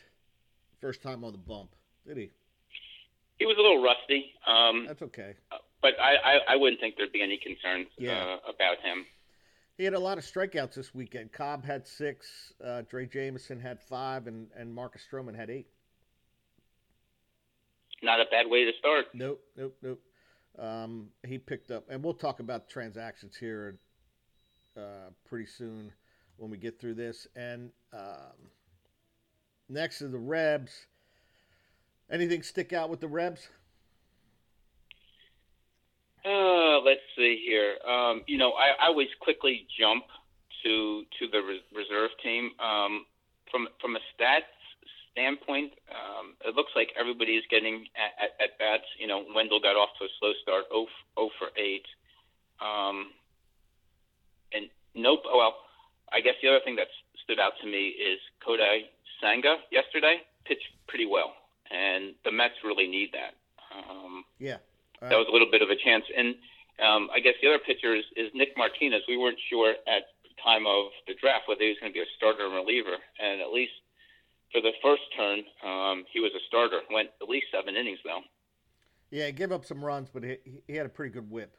[0.82, 1.76] first time on the bump,
[2.08, 2.32] did he?
[3.38, 5.34] He was a little rusty, um, That's okay.
[5.82, 8.18] but I, I, I wouldn't think there'd be any concerns Yeah.
[8.22, 9.06] uh, about him.
[9.78, 11.32] He had a lot of strikeouts this weekend.
[11.32, 15.68] Cobb had six, uh, Drey Jameson had five, and, and Marcus Stroman had eight.
[18.02, 19.08] Not a bad way to start.
[19.14, 20.02] Nope, nope, nope.
[20.58, 23.80] Um, he picked up, and we'll talk about transactions here
[24.78, 25.92] uh, pretty soon
[26.38, 27.28] when we get through this.
[27.36, 28.50] And um,
[29.68, 30.88] next is the Rebs.
[32.12, 33.50] Anything stick out with the Rebs?
[36.26, 37.76] Uh, let's see here.
[37.88, 40.04] Um, you know, I, I always quickly jump
[40.64, 42.52] to to the res- reserve team.
[42.60, 43.06] Um,
[43.52, 44.59] from from a stats
[45.12, 48.88] standpoint, um, it looks like everybody is getting at, at, at bats.
[49.00, 51.86] You know, Wendle got off to a slow start, 0, 0 for 8.
[52.62, 53.12] Um,
[54.54, 55.24] and nope.
[55.26, 55.56] oh, Well,
[56.12, 56.88] I guess the other thing that
[57.24, 58.90] stood out to me is Kodai
[59.22, 61.34] Senga yesterday pitched pretty well,
[61.70, 63.36] and the Mets really need that.
[63.70, 64.58] Um, Yeah.
[65.02, 66.04] All that was a little bit of a chance.
[66.12, 66.36] And
[66.84, 69.04] um, I guess the other pitcher is, is Nick Martinez.
[69.08, 72.04] We weren't sure at the time of the draft whether he was going to be
[72.04, 73.72] a starter or reliever, and at least
[74.52, 76.80] for the first turn, um, he was a starter.
[76.92, 78.22] Went at least seven innings though.
[79.12, 81.56] Yeah, he gave up some runs, but he, he had a pretty good whip.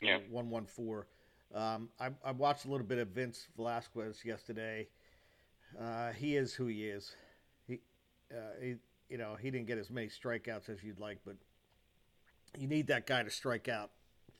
[0.00, 0.18] Yeah.
[0.30, 1.06] One one four.
[1.54, 4.88] Um, I, I watched a little bit of Vince Velasquez yesterday.
[5.80, 7.14] Uh, he is who he is.
[7.66, 7.80] He,
[8.32, 8.74] uh, he,
[9.08, 11.36] you know, he didn't get as many strikeouts as you'd like, but
[12.58, 13.90] you need that guy to strike out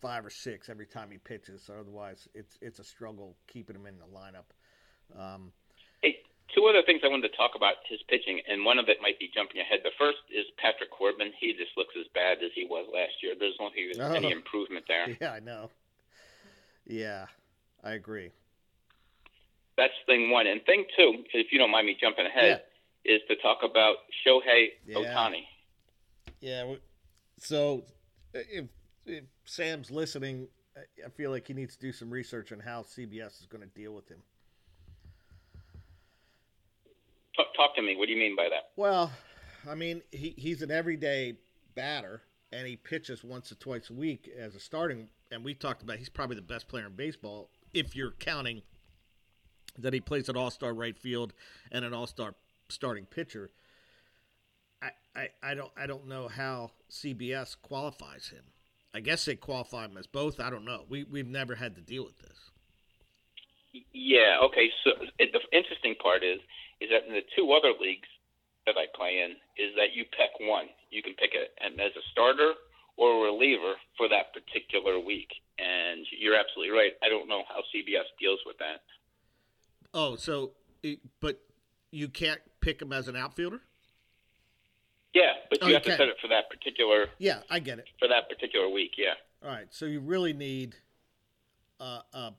[0.00, 1.70] five or six every time he pitches.
[1.72, 5.18] Otherwise, it's it's a struggle keeping him in the lineup.
[5.18, 5.52] Um,
[6.02, 6.16] Hey,
[6.54, 9.18] two other things I wanted to talk about his pitching, and one of it might
[9.18, 9.80] be jumping ahead.
[9.84, 11.32] The first is Patrick Corbin.
[11.38, 13.34] He just looks as bad as he was last year.
[13.38, 14.36] There's no think there's any Oh.
[14.36, 15.06] improvement there.
[15.20, 15.70] yeah, I know.
[16.86, 17.26] Yeah,
[17.82, 18.30] I agree.
[19.76, 20.46] That's thing one.
[20.46, 22.62] And thing two, if you don't mind me jumping ahead,
[23.04, 24.96] is to talk about Shohei Yeah.
[24.96, 25.44] Ohtani.
[26.40, 26.60] Yeah.
[26.60, 26.80] w-
[27.38, 27.84] So
[28.34, 28.64] uh, if
[29.04, 32.82] if Sam's listening, I- I feel like he needs to do some research on how
[32.82, 34.22] CBS is going to deal with him.
[37.56, 37.96] Talk, to me.
[37.96, 38.70] What do you mean by that?
[38.76, 39.10] Well,
[39.68, 41.34] I mean, he, he's an everyday
[41.74, 45.08] batter, and he pitches once or twice a week as a starting.
[45.30, 48.62] And we talked about he's probably the best player in baseball if you're counting
[49.78, 51.32] that he plays an All Star right field
[51.72, 52.34] and an All Star
[52.68, 53.50] starting pitcher.
[54.82, 58.44] I, I, I don't I don't know how CBS qualifies him.
[58.94, 60.40] I guess they qualify him as both.
[60.40, 60.84] I don't know.
[60.88, 62.50] We we've never had to deal with this.
[63.92, 64.38] Yeah.
[64.44, 64.70] Okay.
[64.84, 66.40] So it, the interesting part is
[66.80, 68.08] is that in the two other leagues
[68.66, 70.66] that I play in is that you pick one.
[70.90, 72.52] You can pick it as a starter
[72.96, 75.28] or a reliever for that particular week.
[75.58, 76.92] And you're absolutely right.
[77.02, 78.82] I don't know how CBS deals with that.
[79.94, 80.52] Oh, so
[81.20, 81.40] but
[81.90, 83.60] you can't pick him as an outfielder.
[85.14, 87.58] Yeah, but oh, you Oh, have you to set it for that particular Yeah, I
[87.58, 87.86] get it.
[87.98, 88.92] for that particular week.
[88.98, 89.14] Yeah.
[89.42, 90.76] All right, so you really need
[91.80, 92.32] a a,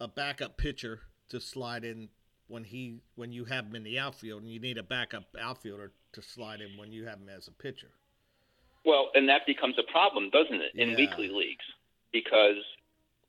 [0.00, 2.08] a backup pitcher to slide in
[2.48, 5.92] when he when you have him in the outfield, and you need a backup outfielder
[6.12, 7.90] to slide in when you have him as a pitcher.
[8.84, 10.96] Well, and that becomes a problem, doesn't it, in Yeah.
[10.96, 11.64] weekly leagues?
[12.12, 12.62] Because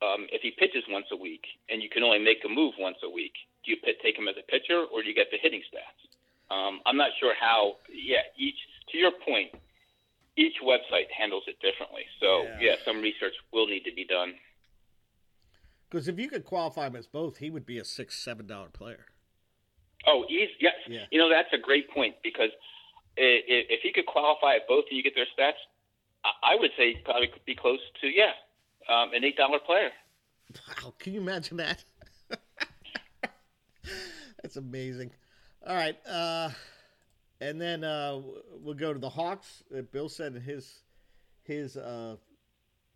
[0.04, 2.98] um, if he pitches once a week and you can only make a move once
[3.04, 3.34] a week,
[3.66, 6.54] do you pit, take him as a pitcher or do you get the hitting stats?
[6.54, 7.78] Um, I'm not sure how.
[7.92, 8.56] Yeah, each
[8.92, 9.50] to your point,
[10.38, 12.06] each website handles it differently.
[12.20, 12.60] So Yeah.
[12.62, 14.38] yeah, some research will need to be done.
[15.90, 18.70] Because if you could qualify him as both, he would be a six seven dollar
[18.70, 19.06] player.
[20.06, 20.74] Oh, he's yes.
[20.88, 21.06] Yeah.
[21.12, 22.50] You know that's a great point because
[23.18, 25.54] if he could qualify at both and you get their stats,
[26.44, 28.32] I- would say he'd probably could be close to yeah,
[28.90, 29.92] um, an eight dollar player.
[30.68, 31.84] Wow, can you imagine that?
[34.42, 35.12] That's amazing.
[35.66, 36.50] All right, uh,
[37.42, 38.22] and then uh,
[38.62, 39.64] we'll go to the Hawks.
[39.76, 40.84] Uh, Bill said in his
[41.44, 42.18] his uh,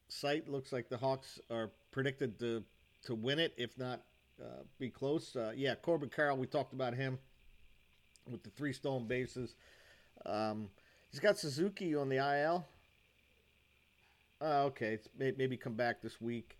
[0.08, 2.63] site looks like the Hawks are predicted to
[3.06, 4.02] to win it, if not
[4.42, 5.36] uh, be close.
[5.36, 6.38] Uh, yeah, Corbin Carroll.
[6.38, 7.20] We talked about him
[8.30, 9.56] with the three stolen bases.
[10.26, 10.70] Um,
[11.12, 12.66] he's got Suzuki on the IL.
[14.42, 16.58] Uh, okay, may- maybe come back this week.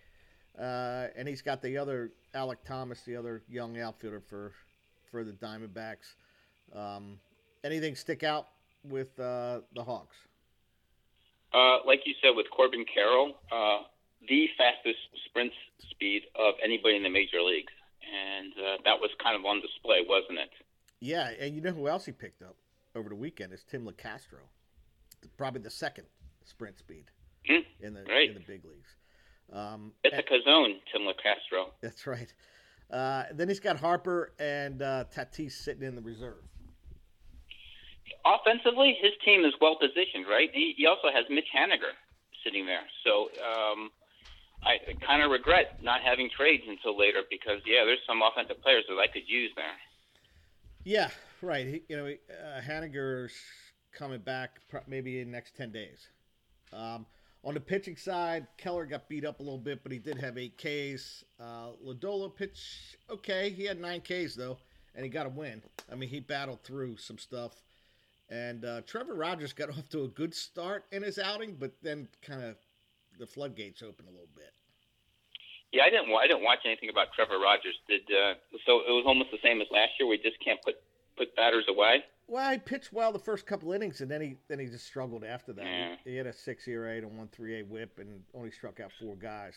[0.60, 4.54] Uh, and he's got the other Alec Thomas, the other young outfielder for
[5.10, 6.16] for the Diamondbacks.
[6.74, 7.20] Um,
[7.64, 8.48] anything stick out
[8.84, 10.16] with uh, the Hawks?
[11.54, 13.84] Uh, like you said, with Corbin Carroll, uh,
[14.28, 15.52] the fastest sprint
[15.90, 20.00] speed of anybody in the major leagues, and uh, that was kind of on display,
[20.08, 20.50] wasn't it?
[21.00, 22.56] Yeah, and you know who else he picked up
[22.96, 24.40] over the weekend is Tim Locastro,
[25.38, 26.06] probably the second
[26.46, 27.06] sprint speed
[27.48, 28.30] Hmm, in the right.
[28.30, 28.90] in the big leagues.
[29.52, 31.72] Um, It's a Cazone, Tim Locastro.
[31.82, 32.32] that's right.
[32.90, 36.44] Uh, then he's got Harper and uh, Tatis sitting in the reserve.
[38.26, 40.50] Offensively, his team is well positioned, right?
[40.54, 41.96] He, he also has Mitch Haniger
[42.44, 43.90] sitting there, so um,
[44.64, 48.84] I kind of regret not having trades until later because yeah, there's some offensive players
[48.88, 49.66] that I could use there.
[50.84, 51.10] Yeah,
[51.42, 51.84] right.
[51.88, 53.28] You know, uh,
[53.92, 56.08] coming back maybe in the next 10 days.
[56.74, 57.06] Um,
[57.44, 60.38] on the pitching side, Keller got beat up a little bit, but he did have
[60.38, 61.24] eight Ks.
[61.40, 63.50] Uh, Lodolo pitched okay.
[63.50, 64.58] He had nine Ks, though,
[64.96, 65.62] and he got a win.
[65.92, 67.64] I mean, he battled through some stuff.
[68.30, 72.08] And uh, Trevor Rogers got off to a good start in his outing, but then
[72.22, 72.56] kind of
[73.22, 74.52] the floodgates open a little bit.
[75.72, 76.10] Yeah, I didn't.
[76.12, 77.78] I didn't watch anything about Trevor Rogers.
[77.88, 78.34] Did uh,
[78.66, 78.82] so?
[78.82, 80.10] It was almost the same as last year.
[80.10, 80.76] We just can't put
[81.16, 82.04] put batters away.
[82.28, 85.24] Well, he pitched well the first couple innings, and then he then he just struggled
[85.24, 85.64] after that.
[85.64, 85.96] Yeah.
[86.04, 88.22] He, he had a six ERA and one three a one three eight WHIP, and
[88.34, 89.54] only struck out four guys.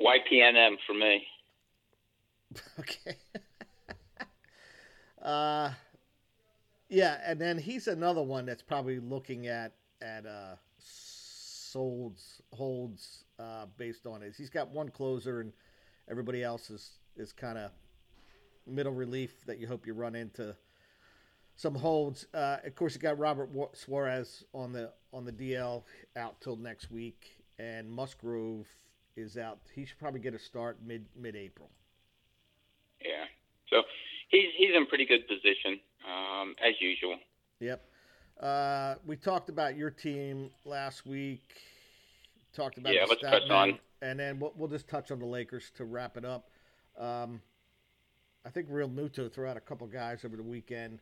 [0.00, 1.26] YPNM for me.
[2.78, 3.16] okay.
[5.22, 5.70] uh,
[6.88, 10.54] yeah, and then he's another one that's probably looking at at uh,
[11.78, 14.36] solds holds uh, based on his.
[14.36, 15.52] He's got one closer, and
[16.10, 17.70] everybody else is is kind of
[18.66, 20.56] middle relief that you hope you run into
[21.56, 22.26] some holds.
[22.34, 25.82] Uh, of course, you got Robert Suarez on the on the DL
[26.16, 28.66] out till next week, and Musgrove
[29.16, 29.58] is out.
[29.74, 31.70] He should probably get a start mid mid April.
[33.04, 33.24] Yeah.
[33.70, 33.82] So
[34.28, 37.18] he's he's in pretty good position um, as usual.
[37.60, 37.84] Yep.
[38.40, 41.42] Uh, we talked about your team last week.
[42.54, 45.26] Talked about Yeah, the let's touch on- and then we'll, we'll just touch on the
[45.26, 46.50] Lakers to wrap it up.
[46.96, 47.42] Um,
[48.46, 51.00] I think Realmuto threw out a couple guys over the weekend.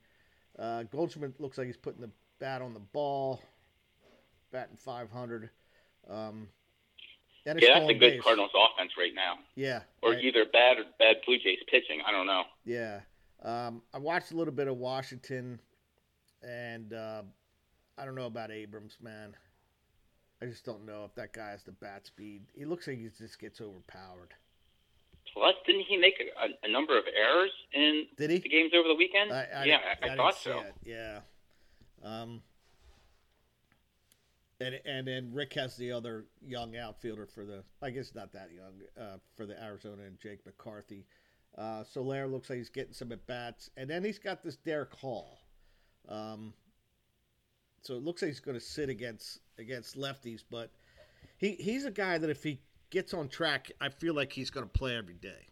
[0.58, 3.42] Uh, Goldschmidt looks like he's putting the bat on the ball,
[4.50, 5.50] batting 500.
[6.08, 6.48] Um,
[7.44, 8.22] Yeah, that's a good base.
[8.22, 9.82] Cardinals offense right now, Yeah.
[10.02, 10.24] or right.
[10.24, 12.00] either bad or bad Blue Jays pitching.
[12.06, 12.44] I don't know.
[12.64, 13.00] Yeah.
[13.42, 15.60] Um, I watched a little bit of Washington,
[16.46, 17.22] and uh,
[17.98, 19.34] I don't know about Abrams, man.
[20.40, 22.42] I just don't know if that guy has the bat speed.
[22.54, 24.34] He looks like he just gets overpowered.
[25.32, 28.38] Plus, didn't he make a, a, number of errors in Did he?
[28.38, 29.32] the games over the weekend?
[29.32, 30.60] I, I, yeah, I I, thought so.
[30.60, 30.74] it.
[30.84, 31.20] Yeah.
[32.02, 32.42] Um,
[34.60, 38.50] and and then Rick has the other young outfielder for the I guess not that
[38.54, 41.06] young uh, for the Arizona and Jake McCarthy.
[41.58, 44.94] Uh, Soler looks like he's getting some at bats, and then he's got this Derek
[44.94, 45.38] Hall.
[46.08, 46.52] Um,
[47.82, 50.70] so it looks like he's going to sit against against lefties, but
[51.38, 54.66] he he's a guy that if he gets on track, I feel like he's going
[54.66, 55.46] to play every day.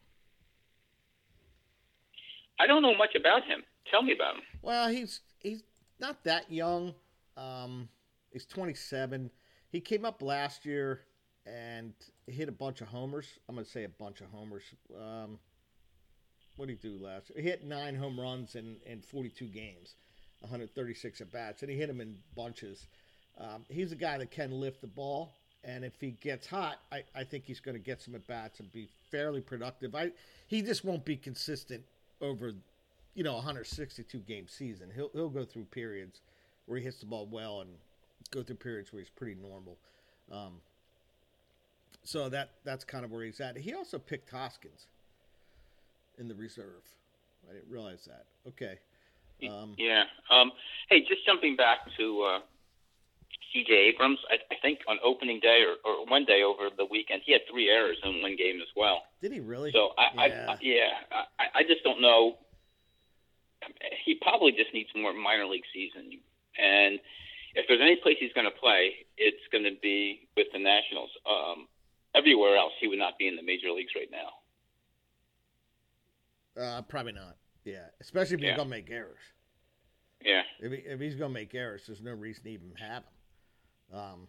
[2.58, 3.62] I don't know much about him.
[3.90, 4.42] Tell me about him.
[4.62, 5.62] Well, he's he's
[6.00, 6.94] not that young.
[7.36, 7.88] Um,
[8.30, 9.30] he's 27.
[9.70, 11.00] He came up last year
[11.46, 11.92] and
[12.26, 13.26] hit a bunch of homers.
[13.48, 14.62] I'm going to say a bunch of homers.
[14.96, 15.38] Um,
[16.56, 17.42] what did he do last year?
[17.42, 19.96] He hit nine home runs in, in 42 games,
[20.44, 22.86] 136 at bats, and he hit them in bunches.
[23.38, 25.32] Um, he's a guy that can lift the ball,
[25.64, 28.60] and if he gets hot, I, I think he's going to get some at bats
[28.60, 29.94] and be fairly productive.
[29.94, 30.12] I
[30.46, 31.82] he just won't be consistent
[32.20, 32.52] over,
[33.14, 34.90] you know, 162 game season.
[34.94, 36.20] He'll he'll go through periods
[36.66, 37.70] where he hits the ball well and
[38.30, 39.78] go through periods where he's pretty normal.
[40.30, 40.60] Um,
[42.04, 43.56] so that that's kind of where he's at.
[43.56, 44.86] He also picked Hoskins
[46.18, 46.82] in the reserve.
[47.48, 48.26] I didn't realize that.
[48.46, 48.78] Okay.
[49.42, 50.04] Um, yeah.
[50.30, 50.52] Um,
[50.88, 52.38] hey, just jumping back to uh,
[53.52, 53.72] C.J.
[53.94, 54.18] Abrams.
[54.30, 57.42] I, I, think on opening day or, or, one day over the weekend, he had
[57.50, 59.02] three errors in one game as well.
[59.22, 59.70] Did he really?
[59.72, 60.90] So I, yeah, I, I yeah,
[61.38, 62.38] I, I just don't know.
[64.04, 66.20] He probably just needs more minor league season.
[66.58, 67.00] And
[67.54, 71.10] if there's any place he's going to play, it's going to be with the Nationals.
[71.24, 71.68] Um,
[72.14, 74.28] everywhere else, he would not be in the major leagues right now.
[76.60, 77.36] Uh, probably not.
[77.64, 78.48] Yeah, especially if yeah.
[78.48, 79.20] you're gonna make errors.
[80.24, 80.42] Yeah.
[80.60, 83.98] If, he, if he's gonna make errors, there's no reason to even have him.
[83.98, 84.28] Um,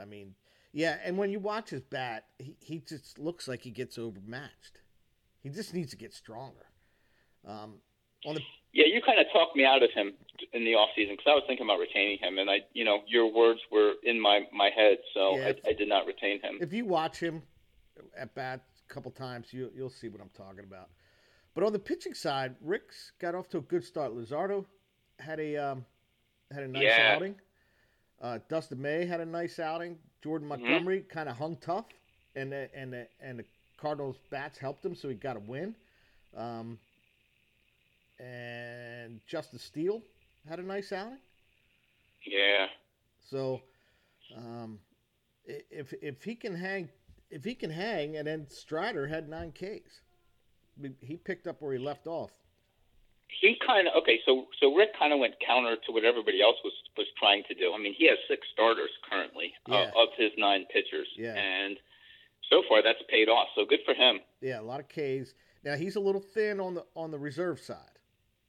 [0.00, 0.34] I mean,
[0.72, 4.78] yeah, and when you watch his bat, he, he just looks like he gets overmatched.
[5.42, 6.66] He just needs to get stronger.
[7.46, 7.76] Um,
[8.26, 8.42] on the
[8.72, 10.12] yeah, you kind of talked me out of him
[10.52, 13.00] in the off season because I was thinking about retaining him, and I, you know,
[13.06, 16.58] your words were in my my head, so yeah, I, I, did not retain him.
[16.60, 17.42] If you watch him
[18.16, 20.90] at bat a couple times, you you'll see what I'm talking about.
[21.54, 24.14] But on the pitching side, Rick's got off to a good start.
[24.14, 24.64] Luzardo
[25.18, 25.84] had a um,
[26.52, 27.14] had a nice yeah.
[27.16, 27.34] outing.
[28.20, 29.98] Uh, Dustin May had a nice outing.
[30.22, 30.62] Jordan mm-hmm.
[30.62, 31.08] Montgomery mm-hmm.
[31.08, 31.86] kind of hung tough,
[32.36, 33.44] and the, and the, and the
[33.78, 35.74] Cardinals bats helped him, so he got a win.
[36.36, 36.78] Um,
[38.18, 40.02] and Justin Steele
[40.48, 41.18] had a nice outing.
[42.26, 42.66] Yeah.
[43.30, 43.62] So,
[44.36, 44.78] um,
[45.46, 46.90] if if he can hang,
[47.30, 50.02] if he can hang, and then Strider had nine Ks
[51.00, 52.30] he picked up where he left off.
[53.40, 54.18] He kind of okay.
[54.26, 57.54] So so Rick kind of went counter to what everybody else was was trying to
[57.54, 57.72] do.
[57.74, 59.90] I mean, he has six starters currently uh, yeah.
[59.96, 61.34] uh, of his nine pitchers, yeah.
[61.34, 61.76] and
[62.50, 63.48] so far that's paid off.
[63.54, 64.20] So good for him.
[64.40, 65.34] Yeah, a lot of Ks.
[65.64, 67.98] Now he's a little thin on the on the reserve side,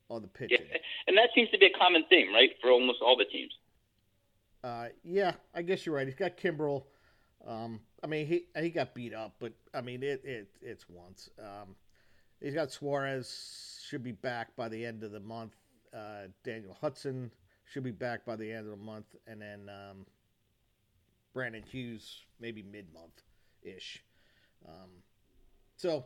[0.10, 0.66] on the pitching.
[0.70, 3.54] Yeah, and that seems to be a common theme, right, for almost all the teams.
[4.64, 6.08] Uh, yeah, I guess you're right.
[6.08, 6.84] He's got Kimbrel.
[7.48, 11.30] Um, I mean, he he got beat up, but I mean, it, it it's once.
[11.40, 11.76] Um,
[12.42, 15.54] He's got Suarez should be back by the end of the month.
[15.94, 17.32] Uh, Daniel Hudson
[17.66, 20.06] should be back by the end of the month, and then um,
[21.34, 23.22] Brandon Hughes maybe mid month
[23.62, 24.04] ish.
[24.68, 24.90] Um,
[25.78, 26.06] so,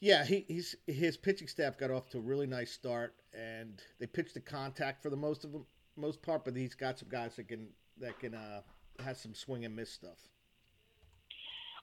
[0.00, 4.06] yeah, he, he's his pitching staff got off to a really nice start, and they
[4.06, 6.44] pitched the contact for the most of them, most part.
[6.44, 8.60] But he's got some guys that can that can uh,
[9.00, 10.28] have some swing and miss stuff.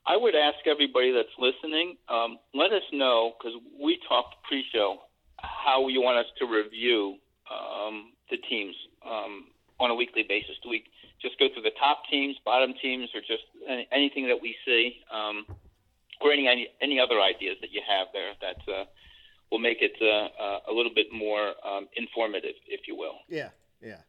[0.08, 5.00] I would ask everybody that's listening, um, let us know because we talked pre-show
[5.38, 7.17] how you want us to review
[7.52, 9.48] um, the teams um,
[9.79, 10.56] on a weekly basis.
[10.63, 10.86] Do we
[11.21, 13.44] just go through the top teams, bottom teams, or just
[13.92, 15.46] anything that we see, um,
[16.21, 18.86] or any, any any other ideas that you have there that uh,
[19.52, 23.19] will make it uh, uh, a little bit more um, informative, if you will?
[23.27, 23.50] Yeah,
[23.81, 24.02] yeah.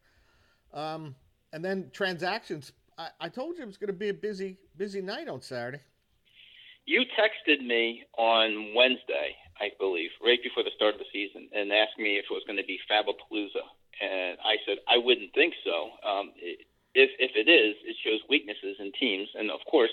[0.73, 1.15] Um,
[1.51, 5.01] and then transactions I, I told you it was going to be a busy busy
[5.01, 5.79] night on Saturday.
[6.89, 11.71] You texted me on Wednesday, I believe, right before the start of the season, and
[11.71, 13.61] asked me if it was going to be Fabapalooza,
[14.01, 15.91] and I said I wouldn't think so.
[16.01, 16.65] Um, it,
[16.95, 19.91] if if it is, it shows weaknesses in teams, and of course,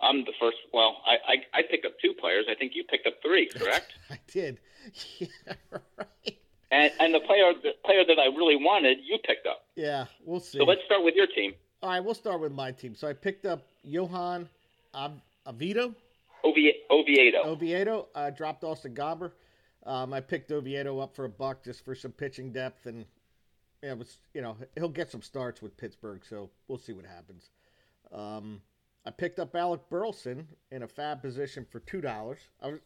[0.00, 0.58] I'm the first.
[0.72, 2.46] Well, I I, I picked up two players.
[2.48, 3.94] I think you picked up three, correct?
[4.08, 4.60] I did.
[5.18, 5.26] Yeah,
[5.98, 6.36] right.
[6.70, 9.64] And and the player the player that I really wanted, you picked up.
[9.74, 10.58] Yeah, we'll see.
[10.58, 11.54] So let's start with your team.
[11.82, 12.94] All right, we'll start with my team.
[12.94, 14.48] So I picked up Johan
[14.94, 15.96] Av- Avito.
[16.52, 17.42] Ovi- Oviedo.
[17.44, 18.08] Oviedo.
[18.14, 19.32] I dropped Austin Gomber.
[19.86, 23.04] Um, I picked Oviedo up for a buck just for some pitching depth, and
[23.82, 27.06] yeah, it was you know he'll get some starts with Pittsburgh, so we'll see what
[27.06, 27.50] happens.
[28.12, 28.60] Um,
[29.06, 32.38] I picked up Alec Burleson in a fab position for two dollars.
[32.60, 32.80] I was,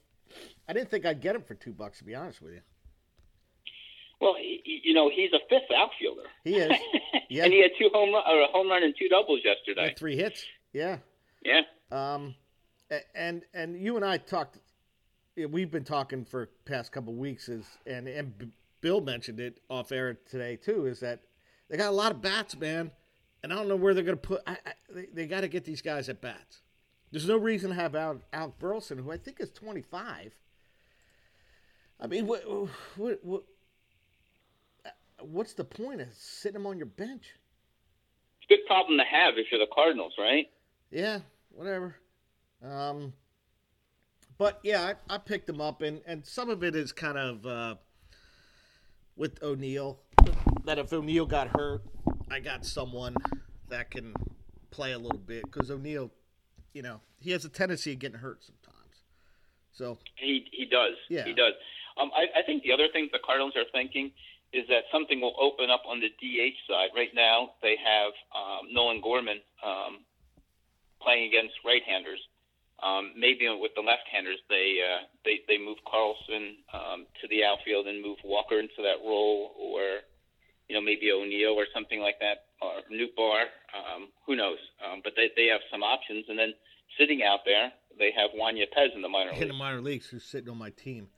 [0.69, 2.61] I didn't think I'd get him for two bucks to be honest with you.
[4.21, 6.29] Well, you know, he's a fifth outfielder.
[6.45, 6.73] He is.
[7.29, 7.45] Yeah.
[7.45, 9.89] and he had two home run, or a home run and two doubles yesterday.
[9.89, 10.45] had three hits.
[10.75, 10.99] Yeah.
[11.43, 11.63] Yeah.
[11.91, 12.35] Um,
[13.15, 14.59] and and you and I talked.
[15.37, 17.49] We've been talking for past couple weeks.
[17.49, 20.87] Is and and Bill mentioned it off air today too.
[20.87, 21.21] Is that
[21.69, 22.91] they got a lot of bats, man,
[23.43, 24.43] and I don't know where they're going to put.
[24.47, 26.63] I, I, they they got to get these guys at bats.
[27.11, 30.33] There's no reason to have Al, Al Burleson, who I think is 25.
[32.01, 32.43] I mean, what
[32.97, 33.43] what what?
[35.21, 37.37] What's the point of sitting him on your bench?
[38.41, 40.47] It's a good problem to have if you're the Cardinals, right?
[40.91, 41.21] Yeah,
[41.51, 41.97] whatever.
[42.65, 43.13] Um,
[44.39, 47.47] but yeah, I, I picked them up, and, and some of it is kind of
[47.47, 47.75] uh,
[49.17, 50.01] with O'Neill.
[50.65, 51.83] That if O'Neill got hurt,
[52.31, 53.17] I got someone
[53.69, 54.15] that can
[54.71, 56.11] play a little bit because O'Neill,
[56.73, 59.03] you know, he has a tendency of getting hurt sometimes.
[59.73, 60.95] So He he does.
[61.09, 61.25] Yeah.
[61.25, 61.53] He does.
[62.01, 64.13] Um, I, I think the other thing the Cardinals are thinking
[64.53, 66.91] is that something will open up on the DH side.
[66.95, 70.05] Right now, they have um, Nolan Gorman um,
[71.01, 72.21] playing against right-handers.
[72.83, 77.87] Um, maybe with the left-handers, they uh, they they move Carlson um, to the outfield
[77.87, 80.03] and move Walker into that role, or
[80.69, 83.47] you know maybe O'Neill or something like that, or Nootbaar.
[83.71, 84.59] Um, who knows?
[84.83, 86.55] Um, but they they have some options, and then
[86.99, 89.49] sitting out there, they have Juan Yepez in the minor in leagues.
[89.49, 91.09] the minor leagues, who's sitting on my team.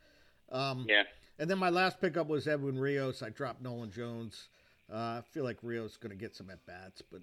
[0.53, 1.03] Um, Yeah.
[1.39, 3.21] And then my last pickup was Edwin Rios.
[3.23, 4.49] I dropped Nolan Jones.
[4.93, 7.23] Uh, I feel like Rios is going to get some at bats, but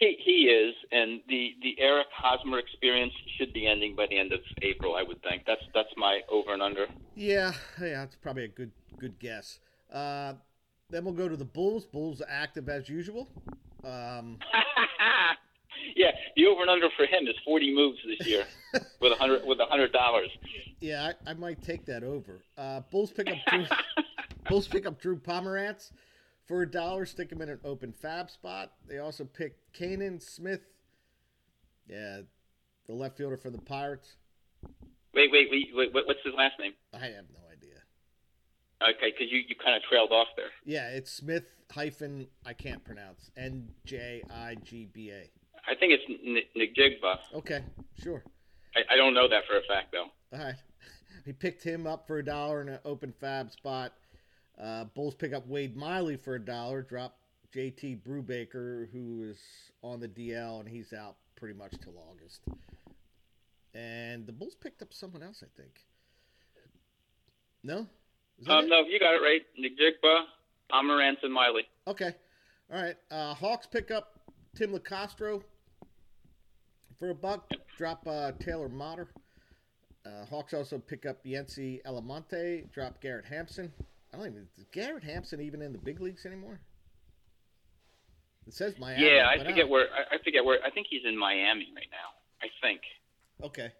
[0.00, 4.32] He he is, and the the Eric Hosmer experience should be ending by the end
[4.32, 4.96] of April.
[4.96, 6.86] I would think that's that's my over and under.
[7.14, 9.60] Yeah, yeah, it's probably a good good guess.
[9.92, 10.32] Uh,
[10.88, 11.84] then we'll go to the Bulls.
[11.84, 13.28] Bulls are active as usual.
[13.84, 14.38] Um,
[15.96, 18.46] yeah, the over and under for him is forty moves this year
[19.00, 20.30] with a hundred with a hundred dollars.
[20.80, 22.42] yeah, I, I might take that over.
[22.56, 23.66] Uh, Bulls pick up Drew,
[24.48, 25.90] Bulls pick up Drew Pomeranz
[26.46, 27.04] for a dollar.
[27.04, 28.72] Stick him in an open fab spot.
[28.88, 30.60] They also picked Canaan Smith.
[31.88, 32.20] Yeah,
[32.86, 34.16] the left fielder for the Pirates.
[35.12, 36.72] Wait, wait, wait, wait, what's his last name?
[36.94, 37.74] I have no idea.
[38.82, 40.50] Okay, because you, you kind of trailed off there.
[40.64, 45.28] Yeah, it's Smith hyphen I can't pronounce N J I G B A.
[45.68, 47.18] I think it's N- Njigba.
[47.38, 47.62] Okay,
[48.02, 48.24] sure.
[48.74, 50.36] I, I don't know that for a fact though.
[50.36, 50.54] All right.
[51.26, 53.92] He picked him up for a dollar in an open fab spot.
[54.58, 56.80] Uh, Bulls pick up Wade Miley for a dollar.
[56.80, 57.19] Drop
[57.54, 59.38] JT Brubaker, who is
[59.82, 62.42] on the DL, and he's out pretty much till August.
[63.74, 65.72] And the Bulls picked up someone else, I think.
[67.62, 67.86] No?
[68.48, 68.68] Um, it?
[68.68, 69.42] no, you got it right.
[69.58, 70.22] Njigba,
[70.72, 71.64] Pomeranz, and Miley.
[71.86, 72.14] Okay.
[72.72, 72.96] All right.
[73.10, 74.20] Uh, Hawks pick up
[74.56, 75.42] Tim Locastro
[76.98, 77.50] for a buck.
[77.76, 79.08] Drop uh, Taylor Motter.
[80.06, 82.64] Uh, Hawks also pick up Yency Almonte.
[82.72, 83.72] Drop Garrett Hampson.
[84.12, 84.48] I don't even.
[84.58, 86.60] Is Garrett Hampson even in the big leagues anymore?
[88.50, 89.04] It says Miami.
[89.04, 89.86] Yeah, I forget where.
[89.94, 90.58] I, I forget where.
[90.66, 92.18] I think he's in Miami right now.
[92.42, 92.80] I think.
[93.40, 93.70] Okay.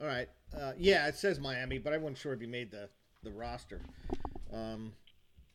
[0.00, 0.26] All right.
[0.58, 2.88] Uh, yeah, it says Miami, but I wasn't sure if he made the,
[3.24, 3.82] the roster.
[4.50, 4.94] Um,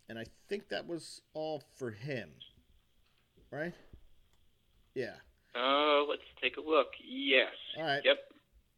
[0.09, 2.29] and I think that was all for him.
[3.51, 3.73] Right?
[4.93, 5.15] Yeah.
[5.55, 6.89] Uh, let's take a look.
[7.03, 7.47] Yes.
[7.79, 8.03] All right.
[8.05, 8.17] Yep.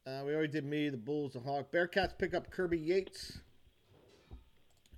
[0.08, 1.74] Uh, we already did me, the Bulls, the Hawk.
[1.74, 3.40] Bearcats pick up Kirby Yates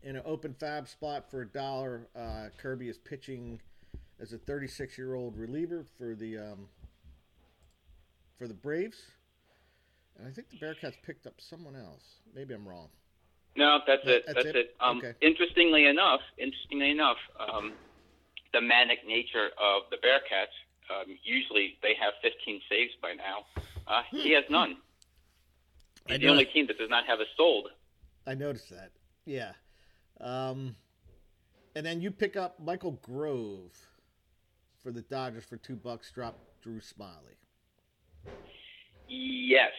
[0.04, 2.08] in an open fab spot for a dollar.
[2.16, 3.60] Uh, Kirby is pitching
[4.24, 6.68] as a 36 year old reliever for the um,
[8.38, 8.98] for the Braves.
[10.18, 12.04] And I think the Bearcats picked up someone else.
[12.34, 12.88] Maybe I'm wrong.
[13.56, 14.24] No, that's That- it.
[14.26, 14.56] that's That's, it?
[14.56, 14.76] it.
[14.80, 15.14] Um, Okay.
[15.22, 17.74] Interestingly enough, interestingly enough, um,
[18.54, 20.56] the manic nature of the Bearcats.
[20.90, 23.46] Um, usually they have 15 saves by now.
[23.88, 24.78] Uh, he has none.
[26.08, 27.70] I He's the only team that does not have a sold.
[28.26, 28.92] I noticed that.
[29.26, 29.54] Yeah.
[30.20, 30.76] Um,
[31.76, 33.72] and then you pick up Michael Grove
[34.84, 36.12] for the Dodgers for two bucks.
[36.12, 37.38] Drop Drew Smyly.
[39.08, 39.72] Yes.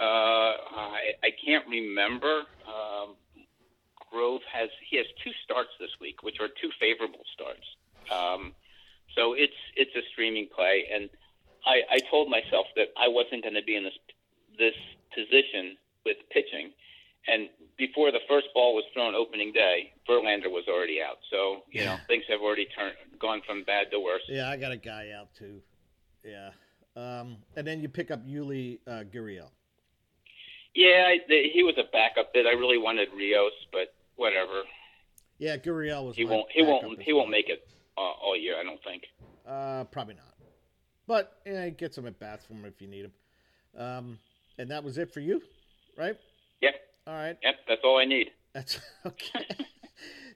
[0.00, 2.42] Uh, I, I can't remember.
[2.66, 3.14] Um,
[4.10, 7.66] Grove has he has two starts this week, which are two favorable starts.
[8.10, 8.52] Um,
[9.14, 11.08] so it's it's a streaming play, and
[11.66, 13.98] I, I told myself that I wasn't going to be in this
[14.58, 14.78] this
[15.14, 16.70] position with pitching.
[17.28, 17.48] And
[17.78, 21.18] before the first ball was thrown opening day, Verlander was already out.
[21.30, 24.22] So you know things have already turned gone from bad to worse.
[24.28, 25.60] Yeah, I got a guy out too.
[26.24, 26.50] Yeah.
[26.96, 29.50] Um, and then you pick up Yuli uh, Gurriel.
[30.74, 32.46] Yeah, I, the, he was a backup bid.
[32.46, 34.62] I really wanted Rios, but whatever.
[35.38, 36.16] Yeah, Gurriel was.
[36.16, 36.46] He won't.
[36.52, 37.02] He won't.
[37.02, 37.22] He well.
[37.22, 37.66] won't make it
[37.96, 38.58] uh, all year.
[38.58, 39.04] I don't think.
[39.46, 40.34] Uh, probably not.
[41.06, 43.12] But yeah, get some at bats from him if you need him.
[43.78, 44.18] Um,
[44.58, 45.40] and that was it for you,
[45.96, 46.16] right?
[46.62, 46.74] Yep.
[47.06, 47.36] All right.
[47.42, 47.54] Yep.
[47.68, 48.30] That's all I need.
[48.52, 49.46] That's okay.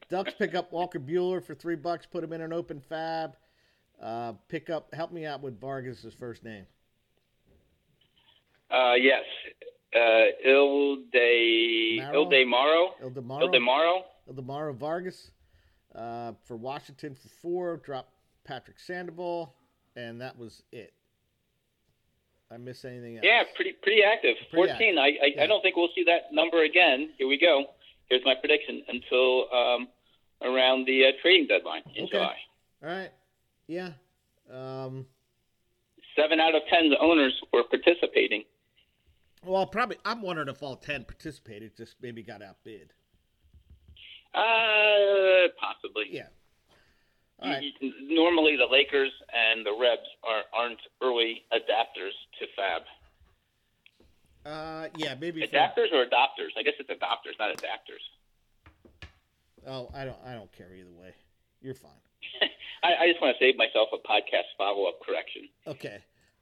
[0.09, 3.37] Ducks pick up Walker Buehler for three bucks, put him in an open fab.
[4.03, 6.65] Uh, pick up, help me out with Vargas' first name.
[8.71, 9.25] Uh, yes.
[9.95, 12.25] Uh, Ilde Marrow?
[12.25, 12.89] Ildemaro.
[13.03, 14.01] Ildemaro, Ildemaro.
[14.33, 15.31] Ildemaro Vargas
[15.95, 17.77] uh, for Washington for four.
[17.79, 18.13] Drop
[18.45, 19.55] Patrick Sandoval,
[19.97, 20.93] and that was it.
[22.53, 23.25] I miss anything else?
[23.25, 24.37] Yeah, pretty pretty active.
[24.51, 24.99] Pretty Fourteen.
[24.99, 25.43] I I, Yeah.
[25.45, 27.11] I don't think we'll see that number again.
[27.19, 27.65] Here we go.
[28.09, 29.89] Here's my prediction until um,
[30.43, 32.13] around the uh, trading deadline in Okay.
[32.13, 32.37] July.
[32.83, 33.11] All right.
[33.69, 33.91] Yeah.
[34.53, 35.07] Um,
[36.17, 38.43] Seven out of ten owners were participating.
[39.45, 39.97] well, probably.
[40.05, 42.93] I'm wondering if all ten participated, just maybe got outbid.
[44.35, 46.07] Uh, possibly.
[46.11, 46.27] Yeah.
[47.43, 47.63] All right.
[47.63, 52.83] Y- y- Normally, the Lakers and the Rebs are aren't early adapters to Fab.
[54.45, 55.41] Uh, yeah, maybe.
[55.47, 56.53] For, Adapters or adopters?
[56.57, 58.01] I guess it's adopters, not adapters.
[59.67, 60.17] oh, I don't.
[60.27, 61.15] I don't care either way.
[61.61, 61.91] You're fine.
[62.83, 65.43] I, I just want to save myself a podcast follow up correction.
[65.67, 65.99] Okay.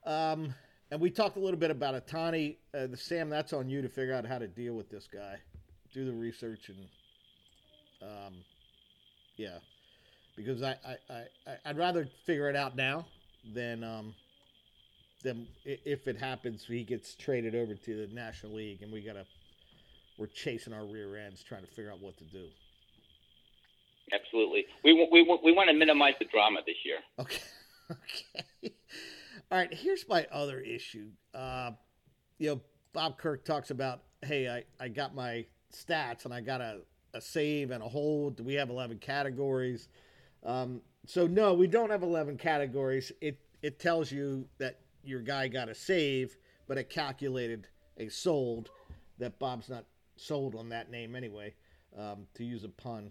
[0.07, 0.55] Um,
[0.91, 2.57] and we talked a little bit about Ohtani.
[2.73, 5.37] Uh, the Sam, that's on you to figure out how to deal with this guy.
[5.93, 6.79] Do the research and,
[8.03, 8.35] um,
[9.37, 9.59] yeah,
[10.39, 11.15] because I, I,
[11.47, 13.05] I, I'd rather figure it out now
[13.55, 14.15] than, um,
[15.23, 19.27] than if it happens, he gets traded over to the National League and we gotta,
[20.17, 22.47] we're chasing our rear ends trying to figure out what to do.
[24.13, 24.65] Absolutely.
[24.85, 26.99] We we we want to minimize the drama this year.
[27.19, 27.41] Okay.
[27.91, 28.75] Okay.
[29.51, 29.73] All right.
[29.73, 31.07] Here's my other issue.
[31.33, 31.71] Uh,
[32.37, 32.61] you know,
[32.93, 36.81] Bob Kirk talks about, hey, I, I got my stats and I got a,
[37.15, 38.45] a save and a hold.
[38.45, 39.89] We have 11 categories?
[40.45, 43.13] Um, so, no, we don't have 11 categories.
[43.21, 46.37] It, it tells you that your guy got a save,
[46.67, 47.67] but it calculated
[47.97, 48.71] a sold
[49.19, 49.85] that Bob's not
[50.17, 51.55] sold on that name anyway,
[51.97, 53.11] um, to use a pun.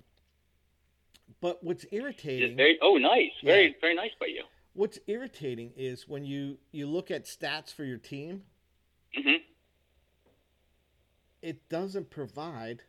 [1.42, 2.56] But what's irritating.
[2.56, 3.74] Very oh nice, very Yeah.
[3.82, 4.44] very nice by you.
[4.74, 8.44] What's irritating is when you you look at stats for your team,
[9.18, 9.42] Mm-hmm.
[11.42, 12.84] it doesn't provide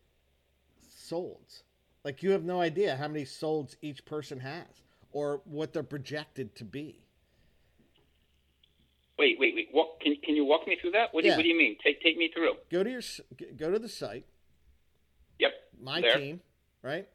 [0.88, 1.62] solds.
[2.04, 4.66] Like you have no idea how many souls each person has
[5.12, 7.00] or what they're projected to be.
[9.18, 9.68] Wait wait wait.
[9.72, 11.12] What, can can you walk me through that?
[11.12, 11.34] What do Yeah.
[11.34, 11.76] you, what do you mean?
[11.82, 12.54] Take take me through.
[12.70, 13.02] Go to your
[13.56, 14.24] go to the site,
[15.40, 15.52] Yep.
[15.80, 16.16] my There.
[16.18, 16.40] team,
[16.82, 17.08] right?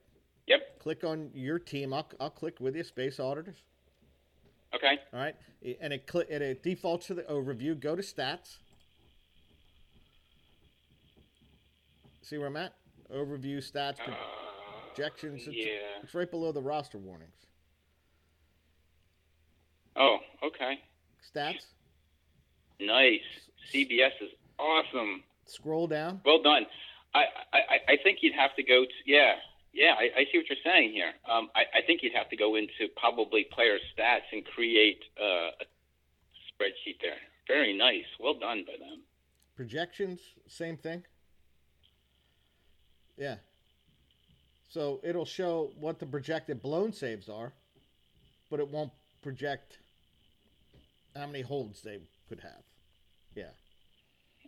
[0.48, 0.80] Yep.
[0.80, 1.94] Click on your team.
[1.94, 3.64] I'll, I'll click with you, Space Auditors.
[4.76, 5.00] Okay.
[5.14, 5.36] All right,
[5.80, 7.80] and it cli- and it defaults to the overview.
[7.80, 8.58] Go to stats.
[12.22, 12.74] See where I'm at?
[13.14, 13.98] Overview stats.
[13.98, 14.18] pro- uh,
[14.94, 15.48] projections.
[15.48, 16.02] It's, yeah.
[16.04, 17.36] it's right below the roster warnings.
[19.96, 20.80] Oh, okay.
[21.36, 21.66] Stats.
[22.80, 23.22] Nice.
[23.74, 24.30] CBS is
[24.60, 25.24] awesome.
[25.46, 26.22] Scroll down.
[26.26, 26.66] Well done.
[27.14, 27.20] I,
[27.54, 29.34] I, I- I think you'd have to go to yeah
[29.72, 31.12] yeah I, I see what you're saying here.
[31.30, 35.52] Um, I, I think you'd have to go into probably player stats and create uh,
[35.62, 35.66] a
[36.50, 37.18] spreadsheet there.
[37.48, 38.06] Very nice.
[38.20, 39.02] Well done by them.
[39.56, 40.22] Projections.
[40.48, 41.04] Same thing.
[43.18, 43.36] Yeah.
[44.74, 47.54] So it'll show what the projected blown saves are,
[48.50, 49.78] but it won't project
[51.16, 52.64] how many holds they could have.
[53.36, 53.52] Yeah.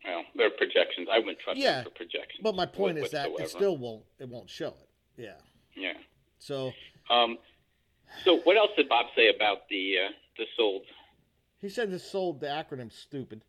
[0.04, 1.08] Well, they're projections.
[1.12, 2.40] I wouldn't trust Yeah, them for projections.
[2.42, 4.90] But my point is that it still won't it won't show it.
[5.16, 5.34] Yeah.
[5.76, 5.94] yeah.
[6.40, 6.74] So
[7.12, 7.38] Um,
[8.24, 10.82] so what else did Bob say about the uh, the sold?
[11.62, 13.44] he said the sold the acronym stupid.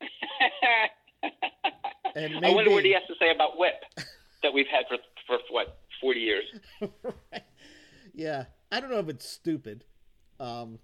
[2.16, 3.74] And I wonder what he has to say about whip
[4.44, 6.44] that we've had for for what forty years.
[8.14, 9.84] yeah, I don't know if it's stupid.
[10.40, 10.78] Um,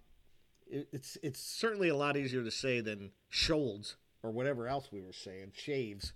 [0.66, 5.00] it, it's it's certainly a lot easier to say than Scholds or whatever else we
[5.00, 5.52] were saying.
[5.54, 6.12] Shaves,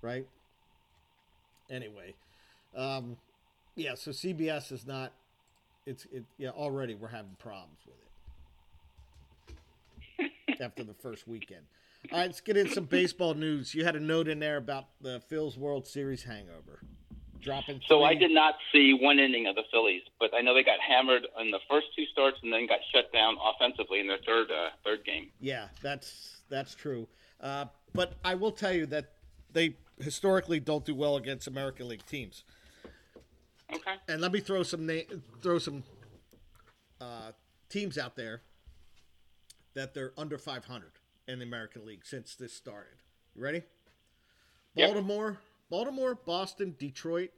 [0.00, 0.26] right?
[1.70, 2.14] Anyway,
[2.76, 3.16] um,
[3.76, 3.94] yeah.
[3.94, 5.12] So CBS is not.
[5.86, 6.24] It's it.
[6.38, 7.96] Yeah, already we're having problems with
[10.18, 11.62] it after the first weekend.
[12.10, 13.74] All right, let's get in some baseball news.
[13.74, 16.80] You had a note in there about the Phil's World Series hangover.
[17.42, 17.80] Dropping.
[17.88, 20.78] So I did not see one inning of the Phillies, but I know they got
[20.80, 24.48] hammered in the first two starts and then got shut down offensively in their third
[24.50, 25.30] uh, third game.
[25.40, 27.08] Yeah, that's that's true.
[27.40, 29.14] Uh, but I will tell you that
[29.52, 32.44] they historically don't do well against American League teams.
[33.74, 33.94] Okay.
[34.08, 35.08] And let me throw some na-
[35.40, 35.82] throw some
[37.00, 37.32] uh,
[37.68, 38.42] teams out there
[39.74, 40.92] that they're under 500
[41.26, 42.98] in the American League since this started.
[43.34, 43.62] You ready?
[44.74, 44.88] Yep.
[44.88, 45.38] Baltimore,
[45.72, 47.30] Baltimore, Boston, Detroit,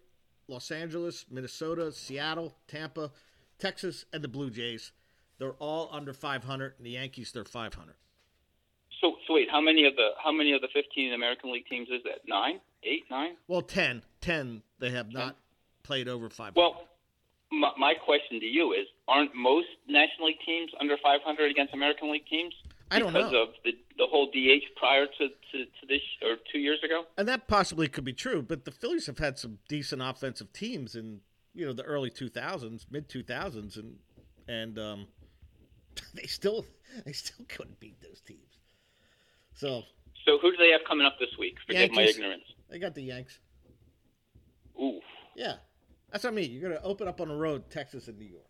[0.49, 3.13] Los Angeles, Minnesota, Seattle, Tampa,
[3.61, 4.91] Texas, and the Blue Jays.
[5.39, 7.95] They're all under 500, and the Yankees they're 500.
[9.01, 11.89] So so wait, how many of the how many of the fifteen American League teams
[11.91, 12.27] is that?
[12.27, 13.37] Nine, eight, nine?
[13.47, 14.03] Well, 10.
[14.21, 15.37] 10 they have not
[15.85, 16.55] played over 500.
[16.57, 16.89] Well,
[17.53, 22.11] my, my question to you is: Aren't most National League teams under 500 against American
[22.11, 22.55] League teams?
[22.95, 23.43] I don't because know.
[23.45, 27.05] of the the whole DH prior to, to, to this or two years ago.
[27.17, 30.95] and that possibly could be true, but the Phillies have had some decent offensive teams
[30.97, 31.21] in
[31.55, 33.97] you know the early 2000s, mid 2000s, and
[34.49, 35.07] and um,
[36.15, 36.65] they still
[37.05, 38.59] they still couldn't beat those teams.
[39.55, 39.83] So
[40.27, 41.57] So who do they have coming up this week?
[41.67, 42.45] Forgive my ignorance.
[42.69, 43.39] they got the Yanks.
[44.81, 44.99] Ooh,
[45.37, 45.55] Yeah,
[46.11, 46.51] that's what I mean.
[46.51, 48.43] You're gonna open up on the road, Texas and New York.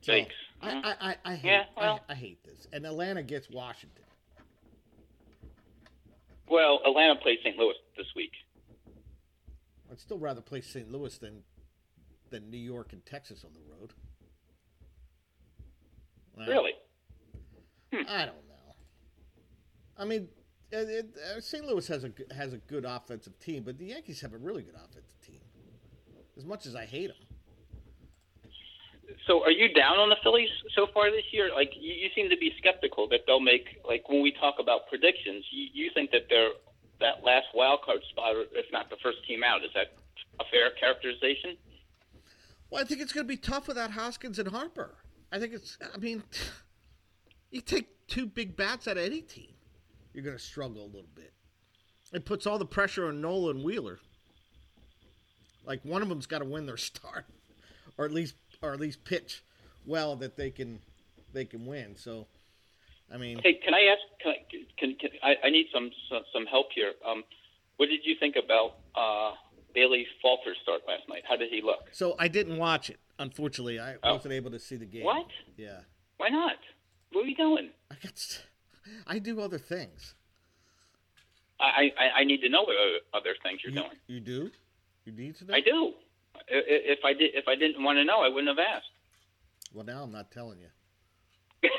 [0.00, 0.12] So,
[0.60, 0.86] I, mm-hmm.
[0.86, 2.00] I, I, I hate Yeah, well.
[2.08, 2.66] I, I hate this.
[2.72, 4.04] And Atlanta gets Washington.
[6.48, 7.56] well, Atlanta plays St.
[7.56, 8.32] Louis this week.
[9.90, 10.90] I'd still rather play St.
[10.90, 11.42] Louis than
[12.30, 13.94] than New York and Texas on the road.
[16.36, 16.72] Well, Really?
[17.92, 18.02] Hmm.
[18.06, 18.74] I don't know.
[19.96, 20.28] I mean,
[20.70, 21.06] it, it,
[21.36, 21.64] uh, St.
[21.64, 24.74] Louis has a has a good offensive team, but the Yankees have a really good
[24.74, 25.40] offensive team.
[26.36, 27.16] As much as I hate them,
[29.26, 31.50] So are you down on the Phillies so far this year?
[31.54, 34.86] Like you, you seem to be skeptical that they'll make like when we talk about
[34.88, 36.50] predictions, you, you think that they're
[37.00, 39.64] that last wild card spot, if not the first team out.
[39.64, 39.94] Is that
[40.40, 41.56] a fair characterization?
[42.70, 44.94] well, I think it's going to be tough without Hoskins and Harper.
[45.32, 45.78] I think it's.
[45.94, 46.22] I mean,
[47.50, 49.54] you take two big bats out of any team,
[50.12, 51.32] you're going to struggle a little bit.
[52.12, 54.00] It puts all the pressure on Nolan Wheeler.
[55.64, 57.26] Like one of them's got to win their start,
[57.96, 59.42] or at least, or at least pitch
[59.86, 60.80] well that they can,
[61.32, 61.96] they can win.
[61.96, 62.26] So,
[63.12, 64.00] I mean, Hey, can I ask?
[64.22, 64.36] Can, I,
[64.78, 66.92] can, can I, I need some, some some help here?
[67.06, 67.24] Um,
[67.76, 69.34] what did you think about uh,
[69.74, 71.22] Bailey Falter's start last night?
[71.28, 71.88] How did he look?
[71.92, 72.98] so I didn't watch it.
[73.20, 74.14] Unfortunately, I Oh.
[74.14, 75.04] wasn't able to see the game.
[75.04, 75.26] What?
[75.56, 75.80] Yeah,
[76.18, 76.56] Why not?
[77.12, 77.70] Where are you going?
[77.90, 78.42] I got.
[79.06, 80.14] I do other things.
[81.60, 82.76] I, I, I need to know what
[83.12, 83.90] other things you're You, doing.
[84.06, 84.50] you do?
[85.04, 85.54] You need to know?
[85.54, 85.92] I do.
[86.48, 88.86] If I did, if I didn't want to know, I wouldn't have asked.
[89.74, 90.68] Well, now I'm not telling you.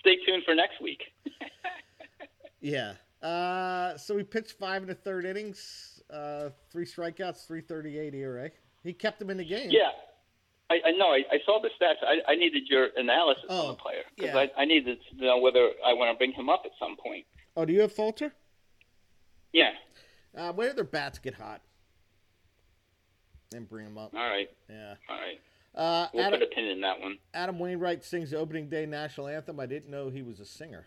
[0.00, 1.02] Stay tuned for next week.
[2.64, 2.92] Yeah.
[3.20, 8.50] Uh, so we pitched five and a third innings, uh, three strikeouts, 338 ERA.
[8.84, 9.68] He kept them in the game.
[9.70, 9.90] Yeah,
[10.70, 11.06] I, I know.
[11.06, 11.96] I, I saw the stats.
[12.06, 14.46] I, I needed your analysis Oh, on the player because yeah.
[14.56, 17.26] I, I needed to know whether I want to bring him up at some point.
[17.56, 18.32] Oh, do you have Falter?
[19.52, 19.70] Yeah.
[20.36, 21.62] Uh, where do their bats get hot?
[23.52, 24.12] Then bring them up.
[24.14, 24.48] All right.
[24.68, 24.94] Yeah.
[25.08, 25.40] All right.
[25.74, 27.18] Uh, We'll Adam, put a pin in that one.
[27.32, 29.58] Adam Wainwright sings the opening day national anthem.
[29.58, 30.84] I didn't know he was a singer.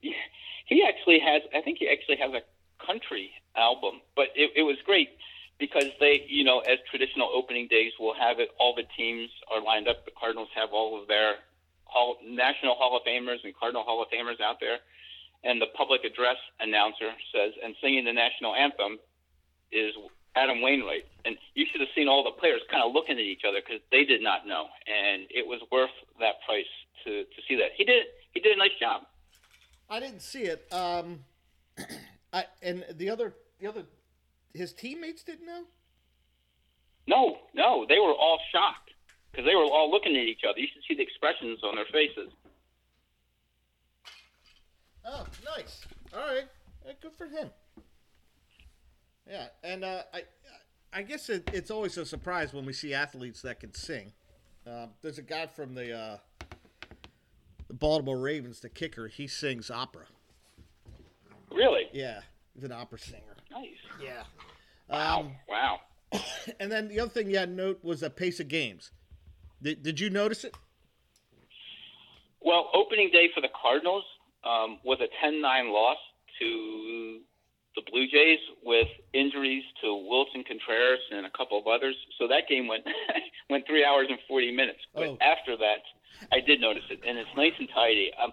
[0.00, 1.42] He actually has.
[1.54, 2.42] I think he actually has a
[2.84, 5.08] country album, but it, it was great
[5.58, 8.50] because they, you know, as traditional opening days will have it.
[8.60, 10.04] All the teams are lined up.
[10.04, 11.36] The Cardinals have all of their
[11.84, 14.76] Hall, National Hall of Famers and Cardinal Hall of Famers out there,
[15.42, 18.98] and the public address announcer says, and singing the national anthem
[19.72, 19.94] is
[20.38, 21.04] Adam Wainwright.
[21.24, 23.82] And you should have seen all the players kind of looking at each other because
[23.90, 26.70] they did not know, and it was worth that price
[27.04, 27.70] to to see that.
[27.76, 28.06] He did.
[28.32, 29.02] He did a nice job.
[29.90, 30.66] I didn't see it.
[30.72, 31.24] Um,
[32.32, 33.84] I and the other the other
[34.54, 35.64] his teammates didn't know.
[37.06, 38.90] No, no, they were all shocked
[39.30, 40.58] because they were all looking at each other.
[40.58, 42.30] You should see the expressions on their faces.
[45.06, 45.26] Oh,
[45.56, 45.86] nice.
[46.14, 46.44] All right,
[47.00, 47.50] good for him.
[49.30, 50.22] Yeah, and uh, I,
[50.92, 54.12] I guess it, it's always a surprise when we see athletes that can sing.
[54.66, 56.16] Uh, there's a guy from the uh,
[57.68, 59.08] the Baltimore Ravens, the kicker.
[59.08, 60.04] He sings opera.
[61.50, 62.20] Really Yeah,
[62.54, 63.36] he's an opera singer.
[63.50, 63.68] nice.
[64.02, 64.22] Yeah.
[64.88, 65.80] Wow, Um, wow.
[66.60, 68.90] and then the other thing you had to note was the pace of games.
[69.62, 70.54] Did, did you notice it?
[72.40, 74.04] Well, opening day for the Cardinals
[74.44, 75.96] um, was a 10-9 loss
[76.38, 77.20] to
[77.78, 81.94] the Blue Jays with injuries to Willson Contreras and a couple of others.
[82.18, 82.84] So that game went
[83.50, 84.80] went three hours and 40 minutes.
[84.94, 85.18] But Oh.
[85.20, 85.82] after that,
[86.32, 88.10] I did notice it, and it's nice and tidy.
[88.20, 88.32] Um,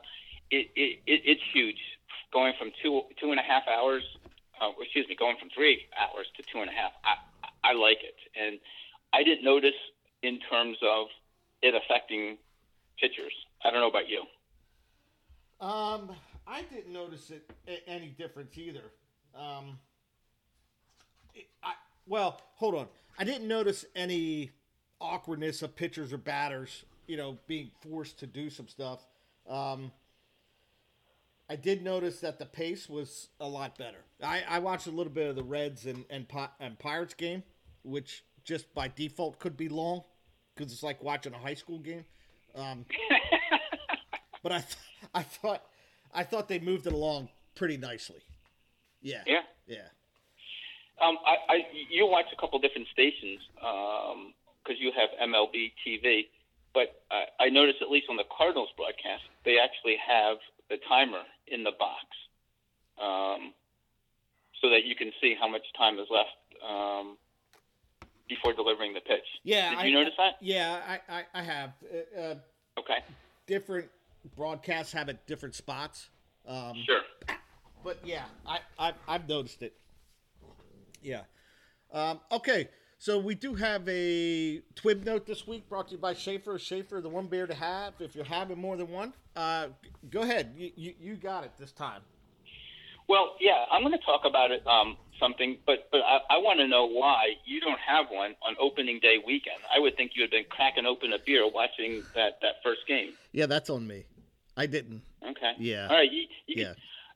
[0.49, 1.77] it, it, it it's huge,
[2.33, 4.03] going from two two and a half hours.
[4.59, 6.91] Uh, excuse me, going from three hours to two and a half.
[7.03, 8.57] I I like it, and
[9.13, 9.77] I didn't notice
[10.23, 11.07] in terms of
[11.61, 12.37] it affecting
[12.99, 13.33] pitchers.
[13.63, 14.23] I don't know about you.
[15.59, 16.11] Um,
[16.47, 17.49] I didn't notice it
[17.87, 18.91] any difference either.
[19.35, 19.79] Um,
[21.63, 21.73] I
[22.07, 22.87] well, hold on.
[23.17, 24.51] I didn't notice any
[24.99, 29.05] awkwardness of pitchers or batters, you know, being forced to do some stuff.
[29.49, 29.91] Um,
[31.49, 34.03] I did notice that the pace was a lot better.
[34.23, 36.25] I, I watched a little bit of the Reds and and,
[36.59, 37.43] and Pirates game,
[37.83, 40.03] which just by default could be long
[40.55, 42.05] because it's like watching a high school game.
[42.55, 42.85] Um,
[44.43, 44.77] but I, th-
[45.13, 45.63] I thought,
[46.13, 48.21] I thought they moved it along pretty nicely.
[49.05, 49.41] Yeah, Yeah.
[49.67, 49.87] yeah.
[50.99, 51.55] Um, I, I
[51.91, 56.27] you watch a couple different stations because you have MLB TV,
[56.73, 60.37] but I, I noticed at least on the Cardinals broadcast they actually have
[60.69, 62.05] the timer in the box,
[62.99, 63.53] um,
[64.61, 66.29] so that you can see how much time is left
[66.67, 67.17] um,
[68.27, 69.27] before delivering the pitch.
[69.43, 70.37] Yeah, Did I, you notice that?
[70.41, 71.73] Yeah, I, I, I have.
[71.83, 72.35] Uh, uh,
[72.77, 72.99] Okay,
[73.47, 73.87] different
[74.35, 76.09] broadcasts have at different spots.
[76.47, 77.01] Um, sure.
[77.85, 79.75] But yeah, I, I I've noticed it.
[81.03, 81.21] Yeah.
[81.93, 82.67] Um, okay,
[82.97, 86.57] so we do have a Twib note this week brought to you by Schaefer.
[86.57, 87.93] Schaefer, the one beer to have.
[87.99, 89.67] If you're having more than one, uh,
[90.09, 90.55] go ahead.
[90.57, 92.01] You, you, you got it this time.
[93.07, 96.59] Well, yeah, I'm going to talk about it um, something, but but I, I want
[96.61, 99.59] to know why you don't have one on opening day weekend.
[99.71, 103.13] I would think you had been cracking open a beer watching that that first game.
[103.31, 104.05] Yeah, that's on me.
[104.57, 105.03] I didn't.
[105.21, 105.51] Okay.
[105.59, 105.87] Yeah.
[105.87, 106.11] All right.
[106.11, 106.73] You, you Yeah.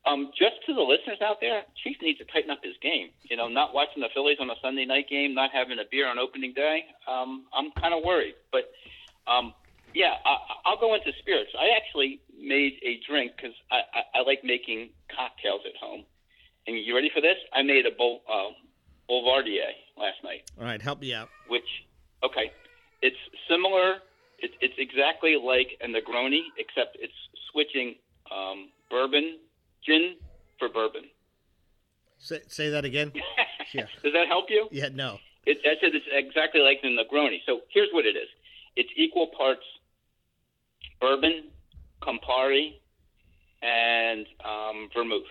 [0.09, 3.09] Um, just to the listeners out there, Chief needs to tighten up his game.
[3.29, 6.07] You know, not watching the Phillies on a Sunday night game, not having a beer
[6.09, 6.85] on opening day.
[7.07, 8.71] Um, I'm kind of worried, but
[9.27, 9.53] um,
[9.93, 11.51] yeah, I, I'll go into spirits.
[11.57, 16.05] I actually made a drink because I, I, I like making cocktails at home.
[16.67, 17.37] And you ready for this?
[17.53, 18.53] I made a Bol, uh,
[19.09, 21.29] Boulevardier last night All right, help me out.
[21.47, 21.67] which
[22.23, 22.51] okay,
[23.01, 23.17] it's
[23.49, 23.97] similar.
[24.39, 27.13] It, it's exactly like a Negroni, except it's
[27.51, 27.95] switching
[28.31, 29.37] um, bourbon
[29.85, 30.15] gin
[30.57, 31.03] for bourbon.
[32.17, 33.11] Say, say that again.
[33.71, 33.85] Yeah.
[34.03, 34.67] Does that help you?
[34.71, 35.19] Yeah, no.
[35.45, 37.37] It, I said it's exactly like the Negroni.
[37.45, 38.27] So here's what it is:
[38.75, 39.61] it's equal parts
[40.99, 41.43] bourbon,
[42.01, 42.79] Campari,
[43.61, 45.21] and um, vermouth,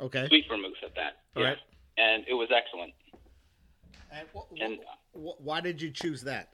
[0.00, 0.26] Okay.
[0.28, 1.18] sweet vermouth at that.
[1.36, 1.48] All Yeah.
[1.50, 1.58] right.
[1.98, 2.94] And it was excellent.
[4.10, 4.78] And wh- wh- And
[5.12, 6.48] wh- why did you choose that?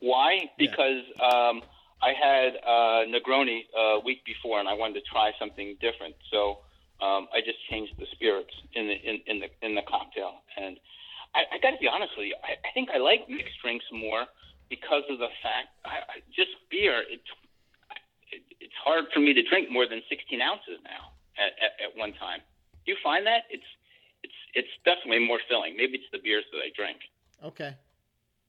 [0.00, 0.32] Why?
[0.34, 0.48] Yeah.
[0.58, 1.62] Because um,
[2.04, 6.14] I had uh, Negroni a week before, and I wanted to try something different.
[6.30, 6.60] So
[7.00, 10.44] um, I just changed the spirits in the in, in the in the cocktail.
[10.60, 10.76] And
[11.34, 13.88] I, I got to be honest with you, I, I think I like mixed drinks
[13.88, 14.28] more
[14.68, 17.00] because of the fact I, I, just beer.
[17.08, 17.30] It's
[18.28, 21.90] it, it's hard for me to drink more than 16 ounces now at, at, at
[21.96, 22.44] one time.
[22.84, 23.70] Do you find that it's
[24.20, 25.72] it's it's definitely more filling?
[25.72, 27.00] Maybe it's the beers that I drink.
[27.40, 27.72] Okay.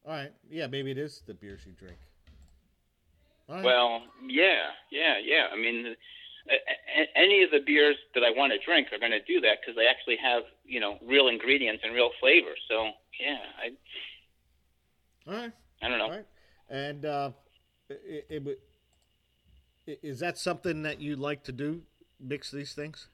[0.03, 0.35] All right.
[0.51, 1.97] Yeah, maybe it is the beers you drink.
[3.47, 3.63] Right.
[3.63, 5.47] Well, yeah, yeah, yeah.
[5.53, 5.95] I mean,
[7.15, 9.75] any of the beers that I want to drink are going to do that because
[9.75, 12.55] they actually have, you know, real ingredients and real flavor.
[12.69, 12.89] So,
[13.19, 15.51] yeah, I, All right.
[15.81, 16.05] I don't know.
[16.05, 16.25] All right.
[16.69, 17.31] And uh,
[17.89, 18.57] it, it, would-
[19.87, 21.83] is that something that you like to do?
[22.19, 23.07] Mix these things?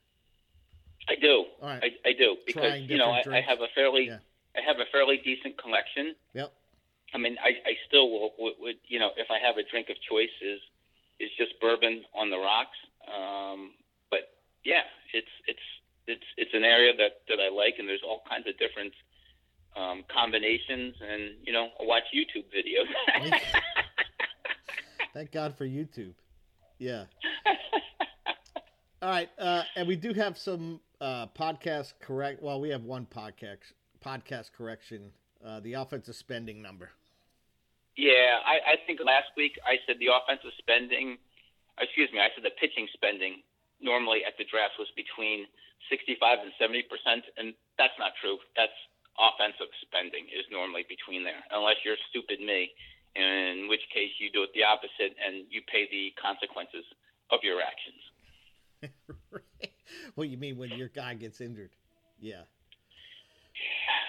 [1.09, 1.43] I do.
[1.61, 1.83] All right.
[1.83, 4.19] I, I do because you know I, I have a fairly, Yeah.
[4.55, 6.15] I have a fairly decent collection.
[6.33, 6.53] Yep.
[7.13, 9.89] I mean, I, I still will, would, would, you know, if I have a drink
[9.89, 10.59] of choice is,
[11.19, 12.77] is just bourbon on the rocks.
[13.07, 13.71] Um,
[14.09, 14.31] but
[14.63, 14.83] yeah,
[15.13, 15.67] it's, it's,
[16.07, 18.93] it's, it's an area that, that I like and there's all kinds of different,
[19.75, 22.89] um, combinations and, you know, I watch YouTube videos.
[25.13, 26.13] Thank God for YouTube.
[26.79, 27.05] Yeah.
[29.01, 29.29] All right.
[29.37, 32.41] Uh, and we do have some uh, podcast correct.
[32.41, 35.11] Well, we have one podcast podcast correction.
[35.43, 36.91] Uh, the offensive spending number.
[37.99, 41.19] Yeah, I, I think last week I said the offensive spending,
[41.75, 43.43] excuse me, I said the pitching spending
[43.83, 45.49] normally at the draft was between
[45.89, 48.39] 65 and 70 percent, and that's not true.
[48.55, 48.75] That's
[49.19, 52.71] offensive spending is normally between there, unless you're stupid me,
[53.15, 56.87] in which case you do it the opposite and you pay the consequences
[57.27, 58.01] of your actions.
[60.15, 61.71] what do you mean when your guy gets injured?
[62.19, 62.47] Yeah.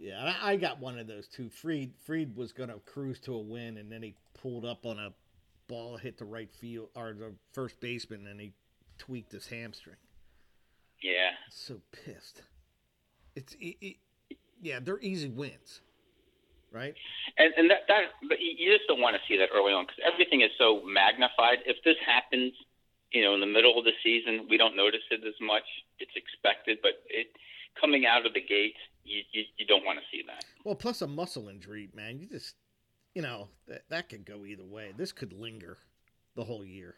[0.00, 1.50] Yeah, and I I got one of those too.
[1.50, 4.98] Fried Fried was going to cruise to a win, and then he pulled up on
[4.98, 5.12] a
[5.68, 8.52] ball hit the right field or the first baseman, and he
[8.98, 9.96] tweaked his hamstring.
[11.02, 12.42] Yeah, So pissed.
[13.36, 13.96] It's it, it,
[14.60, 15.80] yeah, they're easy wins,
[16.72, 16.94] right?
[17.38, 19.84] and and that that but you you just don't want to see that early on
[19.84, 21.58] because everything is so magnified.
[21.64, 22.52] If this happens,
[23.12, 25.64] you know, in the middle of the season, we don't notice it as much.
[25.98, 27.28] It's expected, but it
[27.80, 28.76] coming out of the gate,
[29.10, 30.44] you you, you don't want to see that.
[30.64, 32.18] Well, plus a muscle injury, man.
[32.20, 32.54] You just
[33.14, 34.92] you know that that could go either way.
[34.96, 35.78] This could linger
[36.36, 36.94] the whole year.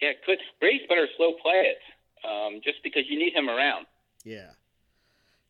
[0.00, 1.78] Yeah, it could Brady's better slow play it,
[2.26, 3.86] um, just because you need him around.
[4.24, 4.50] Yeah.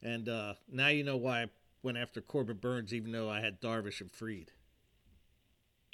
[0.03, 1.47] And uh, now you know why I
[1.83, 4.51] went after Corbin Burnes, even though I had Darvish and Fried.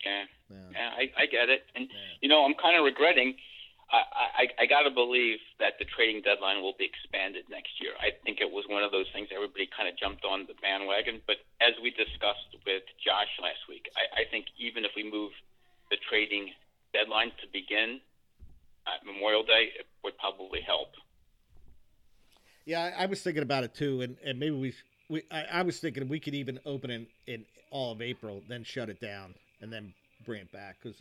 [0.04, 0.56] Yeah, Yeah.
[0.72, 1.96] yeah, I, I get it, and Yeah.
[2.20, 3.34] you know, I'm kind of regretting.
[3.90, 7.92] I, I I got to believe that the trading deadline will be expanded next year.
[8.02, 11.22] I think it was one of those things everybody kind of jumped on the bandwagon,
[11.26, 15.30] but as we discussed with Josh last week, I, I think even if we move
[15.90, 16.50] the trading
[16.92, 18.00] deadline to begin
[18.86, 20.90] at Memorial Day, it would probably help.
[22.64, 24.74] Yeah, I, I was thinking about it too, and, and maybe we
[25.08, 28.64] we I, I was thinking we could even open in in all of April, then
[28.64, 31.00] shut it down, and then bring it back because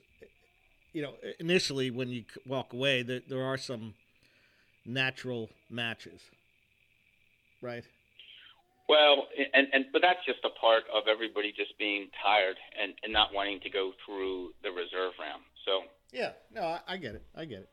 [0.95, 3.93] you know initially when you walk away, there there are some
[4.85, 6.21] natural matches,
[7.61, 7.83] right?
[8.87, 13.11] Well, and and but that's just a part of everybody just being tired and and
[13.11, 15.43] not wanting to go through the reserve round.
[15.65, 15.81] So
[16.13, 17.69] Yeah, no, I, I get it, I get it.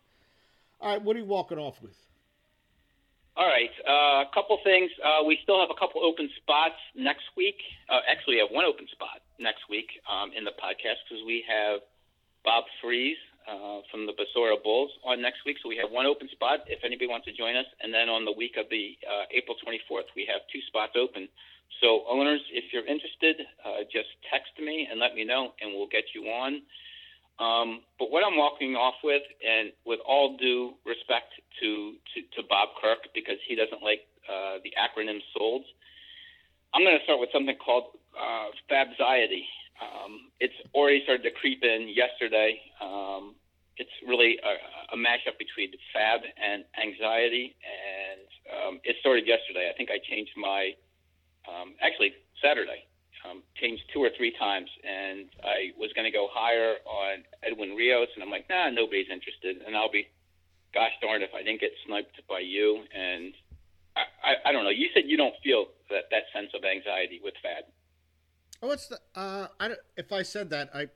[0.81, 1.95] All right, what are you walking off with?
[3.37, 4.91] All right, uh, a couple things.
[4.99, 7.57] Uh, we still have a couple open spots next week.
[7.89, 11.45] Uh, actually, we have one open spot next week um, in the podcast because we
[11.49, 11.81] have
[12.45, 15.57] Bob Freeze uh, from the Basora Bulls on next week.
[15.63, 17.67] So we have one open spot if anybody wants to join us.
[17.81, 21.29] And then on the week of the uh, April 24th, we have two spots open.
[21.81, 25.91] So owners, if you're interested, uh, just text me and let me know, and we'll
[25.91, 26.63] get you on.
[27.41, 32.47] Um, but what I'm walking off with, and with all due respect to, to, to
[32.47, 35.63] Bob Kirk, because he doesn't like uh, the acronym SOLD,
[36.75, 38.49] I'm going to start with something called uh.
[39.83, 42.61] Um, it's already started to creep in yesterday.
[42.81, 43.35] Um,
[43.77, 49.67] it's really a, a mashup between fab and anxiety, and um, it started yesterday.
[49.73, 50.71] I think I changed my,
[51.51, 52.87] um, actually Saturday
[53.25, 57.75] um, changed two or three times, and I was going to go higher on Edwin
[57.75, 60.07] Rios, and I'm like, nah, nobody's interested, and I'll be,
[60.75, 63.33] gosh darn, if I didn't get sniped by you, and
[63.95, 64.75] I, I, I don't know.
[64.75, 67.65] You said you don't feel that that sense of anxiety with Fab.
[68.63, 69.01] Oh, what's the?
[69.15, 70.87] Uh, I don't, if I said that, I,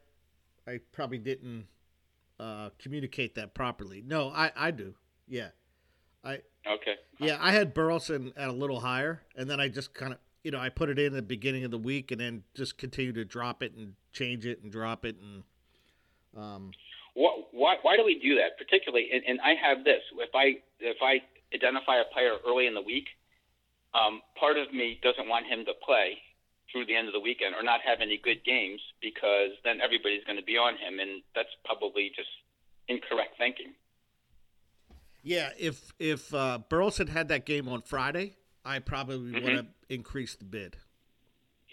[0.69, 1.67] I probably didn't
[2.39, 4.03] uh, communicate that properly.
[4.07, 4.95] No, I, I do.
[5.27, 5.49] Yeah,
[6.23, 6.43] I.
[6.67, 6.95] Okay.
[7.19, 10.51] Yeah, I had Burleson at a little higher, and then I just kind of, you
[10.51, 13.25] know, I put it in the beginning of the week, and then just continue to
[13.25, 15.43] drop it and change it and drop it, and
[16.37, 16.71] um,
[17.15, 18.59] What, why, why do we do that?
[18.59, 20.03] Particularly, and, and I have this.
[20.19, 21.23] If I if I
[21.55, 23.07] identify a player early in the week,
[23.95, 26.19] um, part of me doesn't want him to play
[26.77, 30.23] through the end of the weekend or not have any good games because then everybody's
[30.25, 32.29] going to be on him, and that's probably just
[32.89, 33.73] incorrect thinking.
[35.23, 40.39] yeah, if if uh, Burleson had that game on Friday, I probably would have increased
[40.41, 40.77] the bid.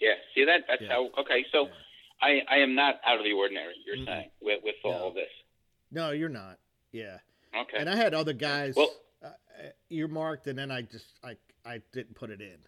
[0.00, 0.62] Yeah, see that?
[0.68, 0.88] That's Yeah.
[0.88, 1.10] how.
[1.20, 1.68] Okay, so
[2.22, 3.74] I I am not out of the ordinary.
[3.86, 4.06] You're Mm-mm.
[4.06, 5.08] saying with with all No.
[5.08, 5.30] of this.
[5.90, 6.58] No, you're not.
[6.92, 7.18] Yeah,
[7.54, 7.76] Okay.
[7.78, 9.28] and I had other guys Well- uh,
[9.90, 12.58] earmarked, and then I just I I didn't put it in.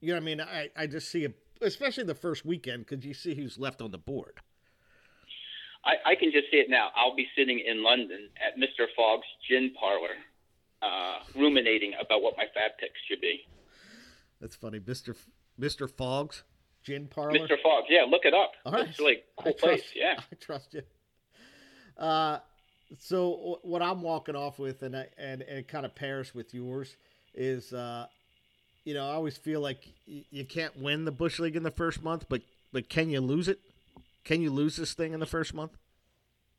[0.00, 0.40] You know what I mean?
[0.42, 3.90] I I just see it, especially the first weekend, because you see who's left on
[3.90, 4.38] the board.
[5.84, 6.88] I, I can just see it now.
[6.96, 8.86] I'll be sitting in London at Mr.
[8.96, 10.16] Fogg's gin parlor,
[10.82, 13.46] uh, ruminating about what my fab picks should be.
[14.40, 16.42] That's funny, Mister F- Mister Fogg's
[16.82, 17.38] gin parlor.
[17.38, 17.56] Mr.
[17.62, 18.52] Fogg's, yeah, look it up.
[18.64, 18.88] All right.
[18.88, 19.80] It's really I cool place.
[19.82, 20.14] trust- Yeah.
[20.32, 20.82] I trust you.
[21.96, 22.38] Uh,
[22.98, 26.52] so what I'm walking off with, and I, and, and it kind of pairs with
[26.52, 26.96] yours,
[27.34, 28.06] is uh,
[28.86, 32.02] you know I always feel like you can't win the bush league in the first
[32.02, 32.40] month, but
[32.72, 33.58] but can you lose it?
[34.24, 35.72] Can you lose this thing in the first month?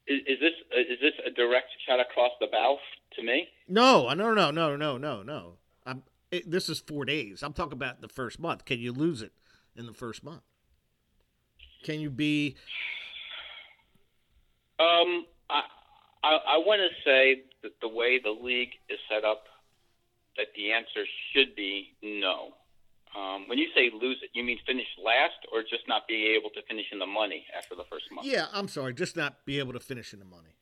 [0.05, 2.77] Is, is this is this a direct shot across the bow
[3.15, 3.47] to me?
[3.67, 5.53] No, no, no, no, no, no, no.
[5.85, 6.03] I'm.
[6.29, 7.41] It, this is four days.
[7.41, 8.65] I'm talking about the first month.
[8.65, 9.31] Can you lose it
[9.77, 10.41] in the first month?
[11.83, 12.57] Can you be?
[14.79, 15.61] Um, I
[16.23, 19.45] I, I want to say that the way the league is set up,
[20.37, 22.53] that the answer should be no.
[23.17, 26.49] Um, when you say lose it, you mean finish last, or just not be able
[26.51, 28.27] to finish in the money after the first month?
[28.27, 30.53] Yeah, I'm sorry, just not be able to finish in the money.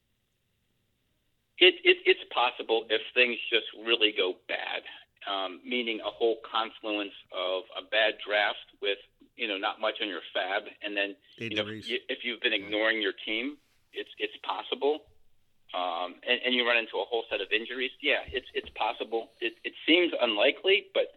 [1.58, 4.84] It, it, it's possible if things just really go bad,
[5.28, 9.00] um, meaning a whole confluence of a bad draft with
[9.36, 11.90] you know not much on your fab, and then you know Injuries.
[11.90, 13.58] you, if you've been ignoring your team,
[13.92, 15.00] it's it's possible,
[15.76, 17.92] um, and, and you run into a whole set of injuries.
[18.02, 19.30] Yeah, it's it's possible.
[19.42, 21.12] It, it seems unlikely, but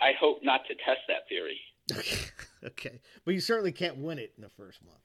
[0.00, 1.60] I hope not to test that theory.
[2.64, 4.98] okay, but you certainly can't win it in the first month,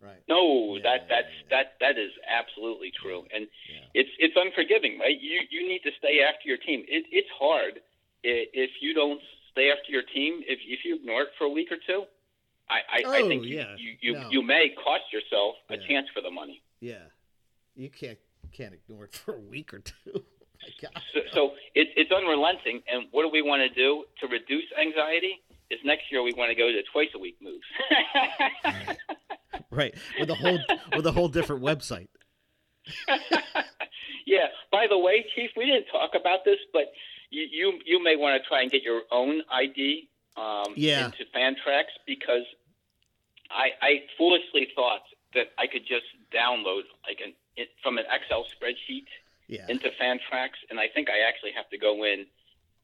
[0.00, 0.22] right?
[0.28, 1.48] No, Yeah, that that's yeah.
[1.50, 3.84] that that is absolutely true, and Yeah.
[4.00, 5.18] it's it's unforgiving, right?
[5.20, 6.84] You you need to stay after your team.
[6.88, 7.80] It, it's hard
[8.22, 9.20] if you don't
[9.52, 10.42] stay after your team.
[10.46, 12.04] If if you ignore it for a week or two,
[12.68, 13.74] I I, I Oh, think you, yeah.
[13.78, 14.28] you you, No.
[14.30, 15.86] you may cost yourself a Yeah.
[15.88, 16.62] chance for the money.
[16.80, 17.06] Yeah,
[17.74, 18.18] you can't
[18.56, 19.94] can't ignore it for a week or two.
[20.82, 20.90] God.
[21.12, 22.80] So, so it, it's unrelenting.
[22.90, 25.40] And what do we want to do to reduce anxiety?
[25.70, 27.64] Is next year we want to go to twice a week moves.
[29.70, 30.58] right with a whole
[30.96, 32.08] with a whole different website.
[34.26, 34.46] yeah.
[34.70, 36.92] By the way, Chief, we didn't talk about this, but
[37.30, 41.06] you you, you may want to try and get your own ID um, Yeah.
[41.06, 42.46] into Fantrax because
[43.50, 45.02] I, I foolishly thought
[45.34, 49.06] that I could just download like an it, from an Excel spreadsheet
[49.48, 52.26] Yeah, into Fantrax, and I think I actually have to go in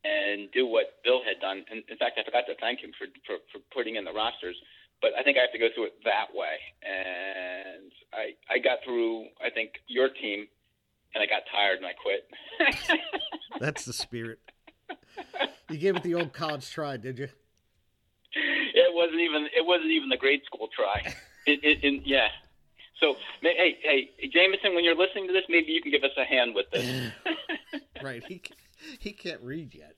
[0.05, 1.65] and do what Bill had done.
[1.71, 4.57] And in fact, I forgot to thank him for, for, for putting in the rosters.
[5.01, 6.59] But I think I have to go through it that way.
[6.83, 10.47] And I I got through I think your team,
[11.15, 13.01] and I got tired and I quit.
[13.61, 14.39] That's the spirit.
[15.71, 17.29] You gave it the old college try, did you?
[18.35, 21.15] it wasn't even it wasn't even the grade school try.
[21.45, 22.29] It, it, it yeah.
[23.03, 26.25] So hey hey Jameson, when you're listening to this, maybe you can give us a
[26.25, 27.11] hand with this.
[28.03, 28.23] right.
[28.29, 28.41] He
[29.01, 29.97] he can't read yet.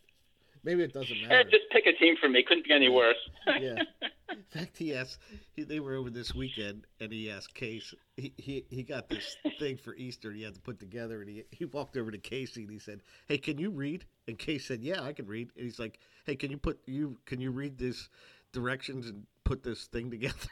[0.63, 1.51] Maybe it doesn't Eh, matter.
[1.51, 2.43] just pick a team for me.
[2.43, 3.19] Couldn't be any worse.
[3.61, 3.83] yeah.
[4.31, 5.19] In fact, he asked.
[5.55, 7.93] He, they were over this weekend, and he asked Case.
[8.17, 10.33] He, he he got this thing for Easter.
[10.33, 13.03] He had to put together, and he he walked over to Casey and he said,
[13.29, 16.37] "Hey, can you read?" And Case said, "Yeah, I can read." And he's like, "Hey,
[16.37, 18.09] can you put you can you read this
[18.53, 20.35] directions and put this thing together?"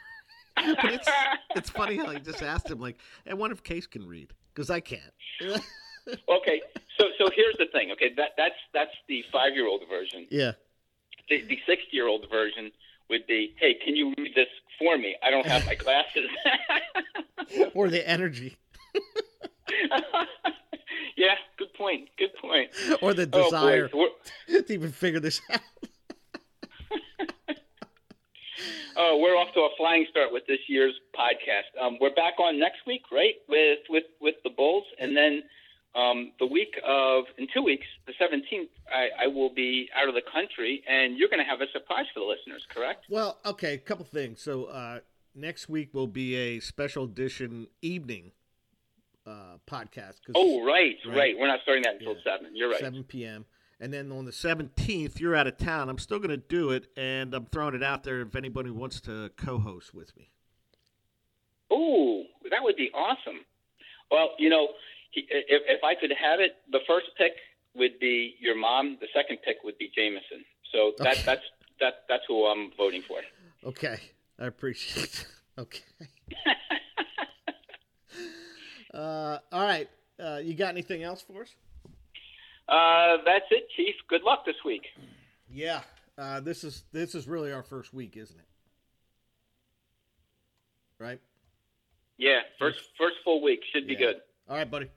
[0.81, 1.09] but it's
[1.55, 2.97] it's funny how he just asked him like,
[3.29, 5.01] "I wonder if Case can read because I can't."
[5.41, 6.61] okay,
[6.97, 7.91] so so here's the thing.
[7.91, 10.27] Okay, that that's that's the five year old version.
[10.29, 10.53] yeah.
[11.29, 12.71] The the six year old version
[13.09, 14.47] would be, hey, can you read this
[14.79, 15.15] for me?
[15.23, 16.27] I don't have my glasses.
[17.75, 18.57] Or the energy,
[21.15, 22.09] yeah, good point.
[22.17, 22.69] Good point.
[23.01, 24.07] or the Oh desire boy,
[24.49, 25.61] we're, to even figure this out.
[28.97, 31.71] Oh, we're off to a flying start with this year's podcast.
[31.81, 33.35] Um, we're back on next week, right?
[33.47, 35.43] With with with the Bulls, and then
[35.95, 40.15] um, the week of in two weeks, the seventeenth, I, I will be out of
[40.15, 43.05] the country, and you're going to have a surprise for the listeners, correct?
[43.09, 44.41] Well, okay, a couple things.
[44.41, 44.99] So uh,
[45.35, 48.31] next week will be a special edition evening
[49.25, 50.19] uh, podcast.
[50.25, 51.15] 'cause Oh, right, Right.
[51.17, 52.23] right, We're not starting that until Yeah.
[52.23, 52.55] seven.
[52.55, 52.79] You're right.
[52.79, 53.45] 7 p.m.
[53.83, 55.89] And then on the 17th, you're out of town.
[55.89, 59.01] I'm still going to do it, and I'm throwing it out there if anybody wants
[59.01, 60.29] to co-host with me.
[61.69, 63.41] Oh, that would be awesome.
[64.09, 64.69] Well, you know,
[65.11, 67.33] if, if I could have it, the first pick
[67.75, 68.99] would be your mom.
[69.01, 70.45] The second pick would be Jameson.
[70.71, 71.21] So that, Okay.
[71.25, 71.43] that's
[71.81, 73.19] that, that's who I'm voting for.
[73.65, 73.99] Okay,
[74.39, 75.27] I appreciate it.
[75.55, 75.83] Okay.
[78.93, 79.87] uh, all right.
[80.19, 81.53] Uh, you got anything else for us?
[82.67, 83.95] Uh, that's it, Chief.
[84.07, 84.83] Good luck this week.
[85.49, 85.81] Yeah.
[86.17, 88.45] Uh, this is this is really our first week, isn't it?
[90.99, 91.19] Right.
[92.17, 93.99] Yeah, first first full week should be Yeah.
[93.99, 94.15] good.
[94.47, 94.89] All right, buddy.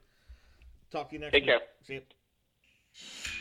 [0.91, 1.51] Talk to you next Take week.
[1.51, 1.61] care.
[1.83, 3.36] See you.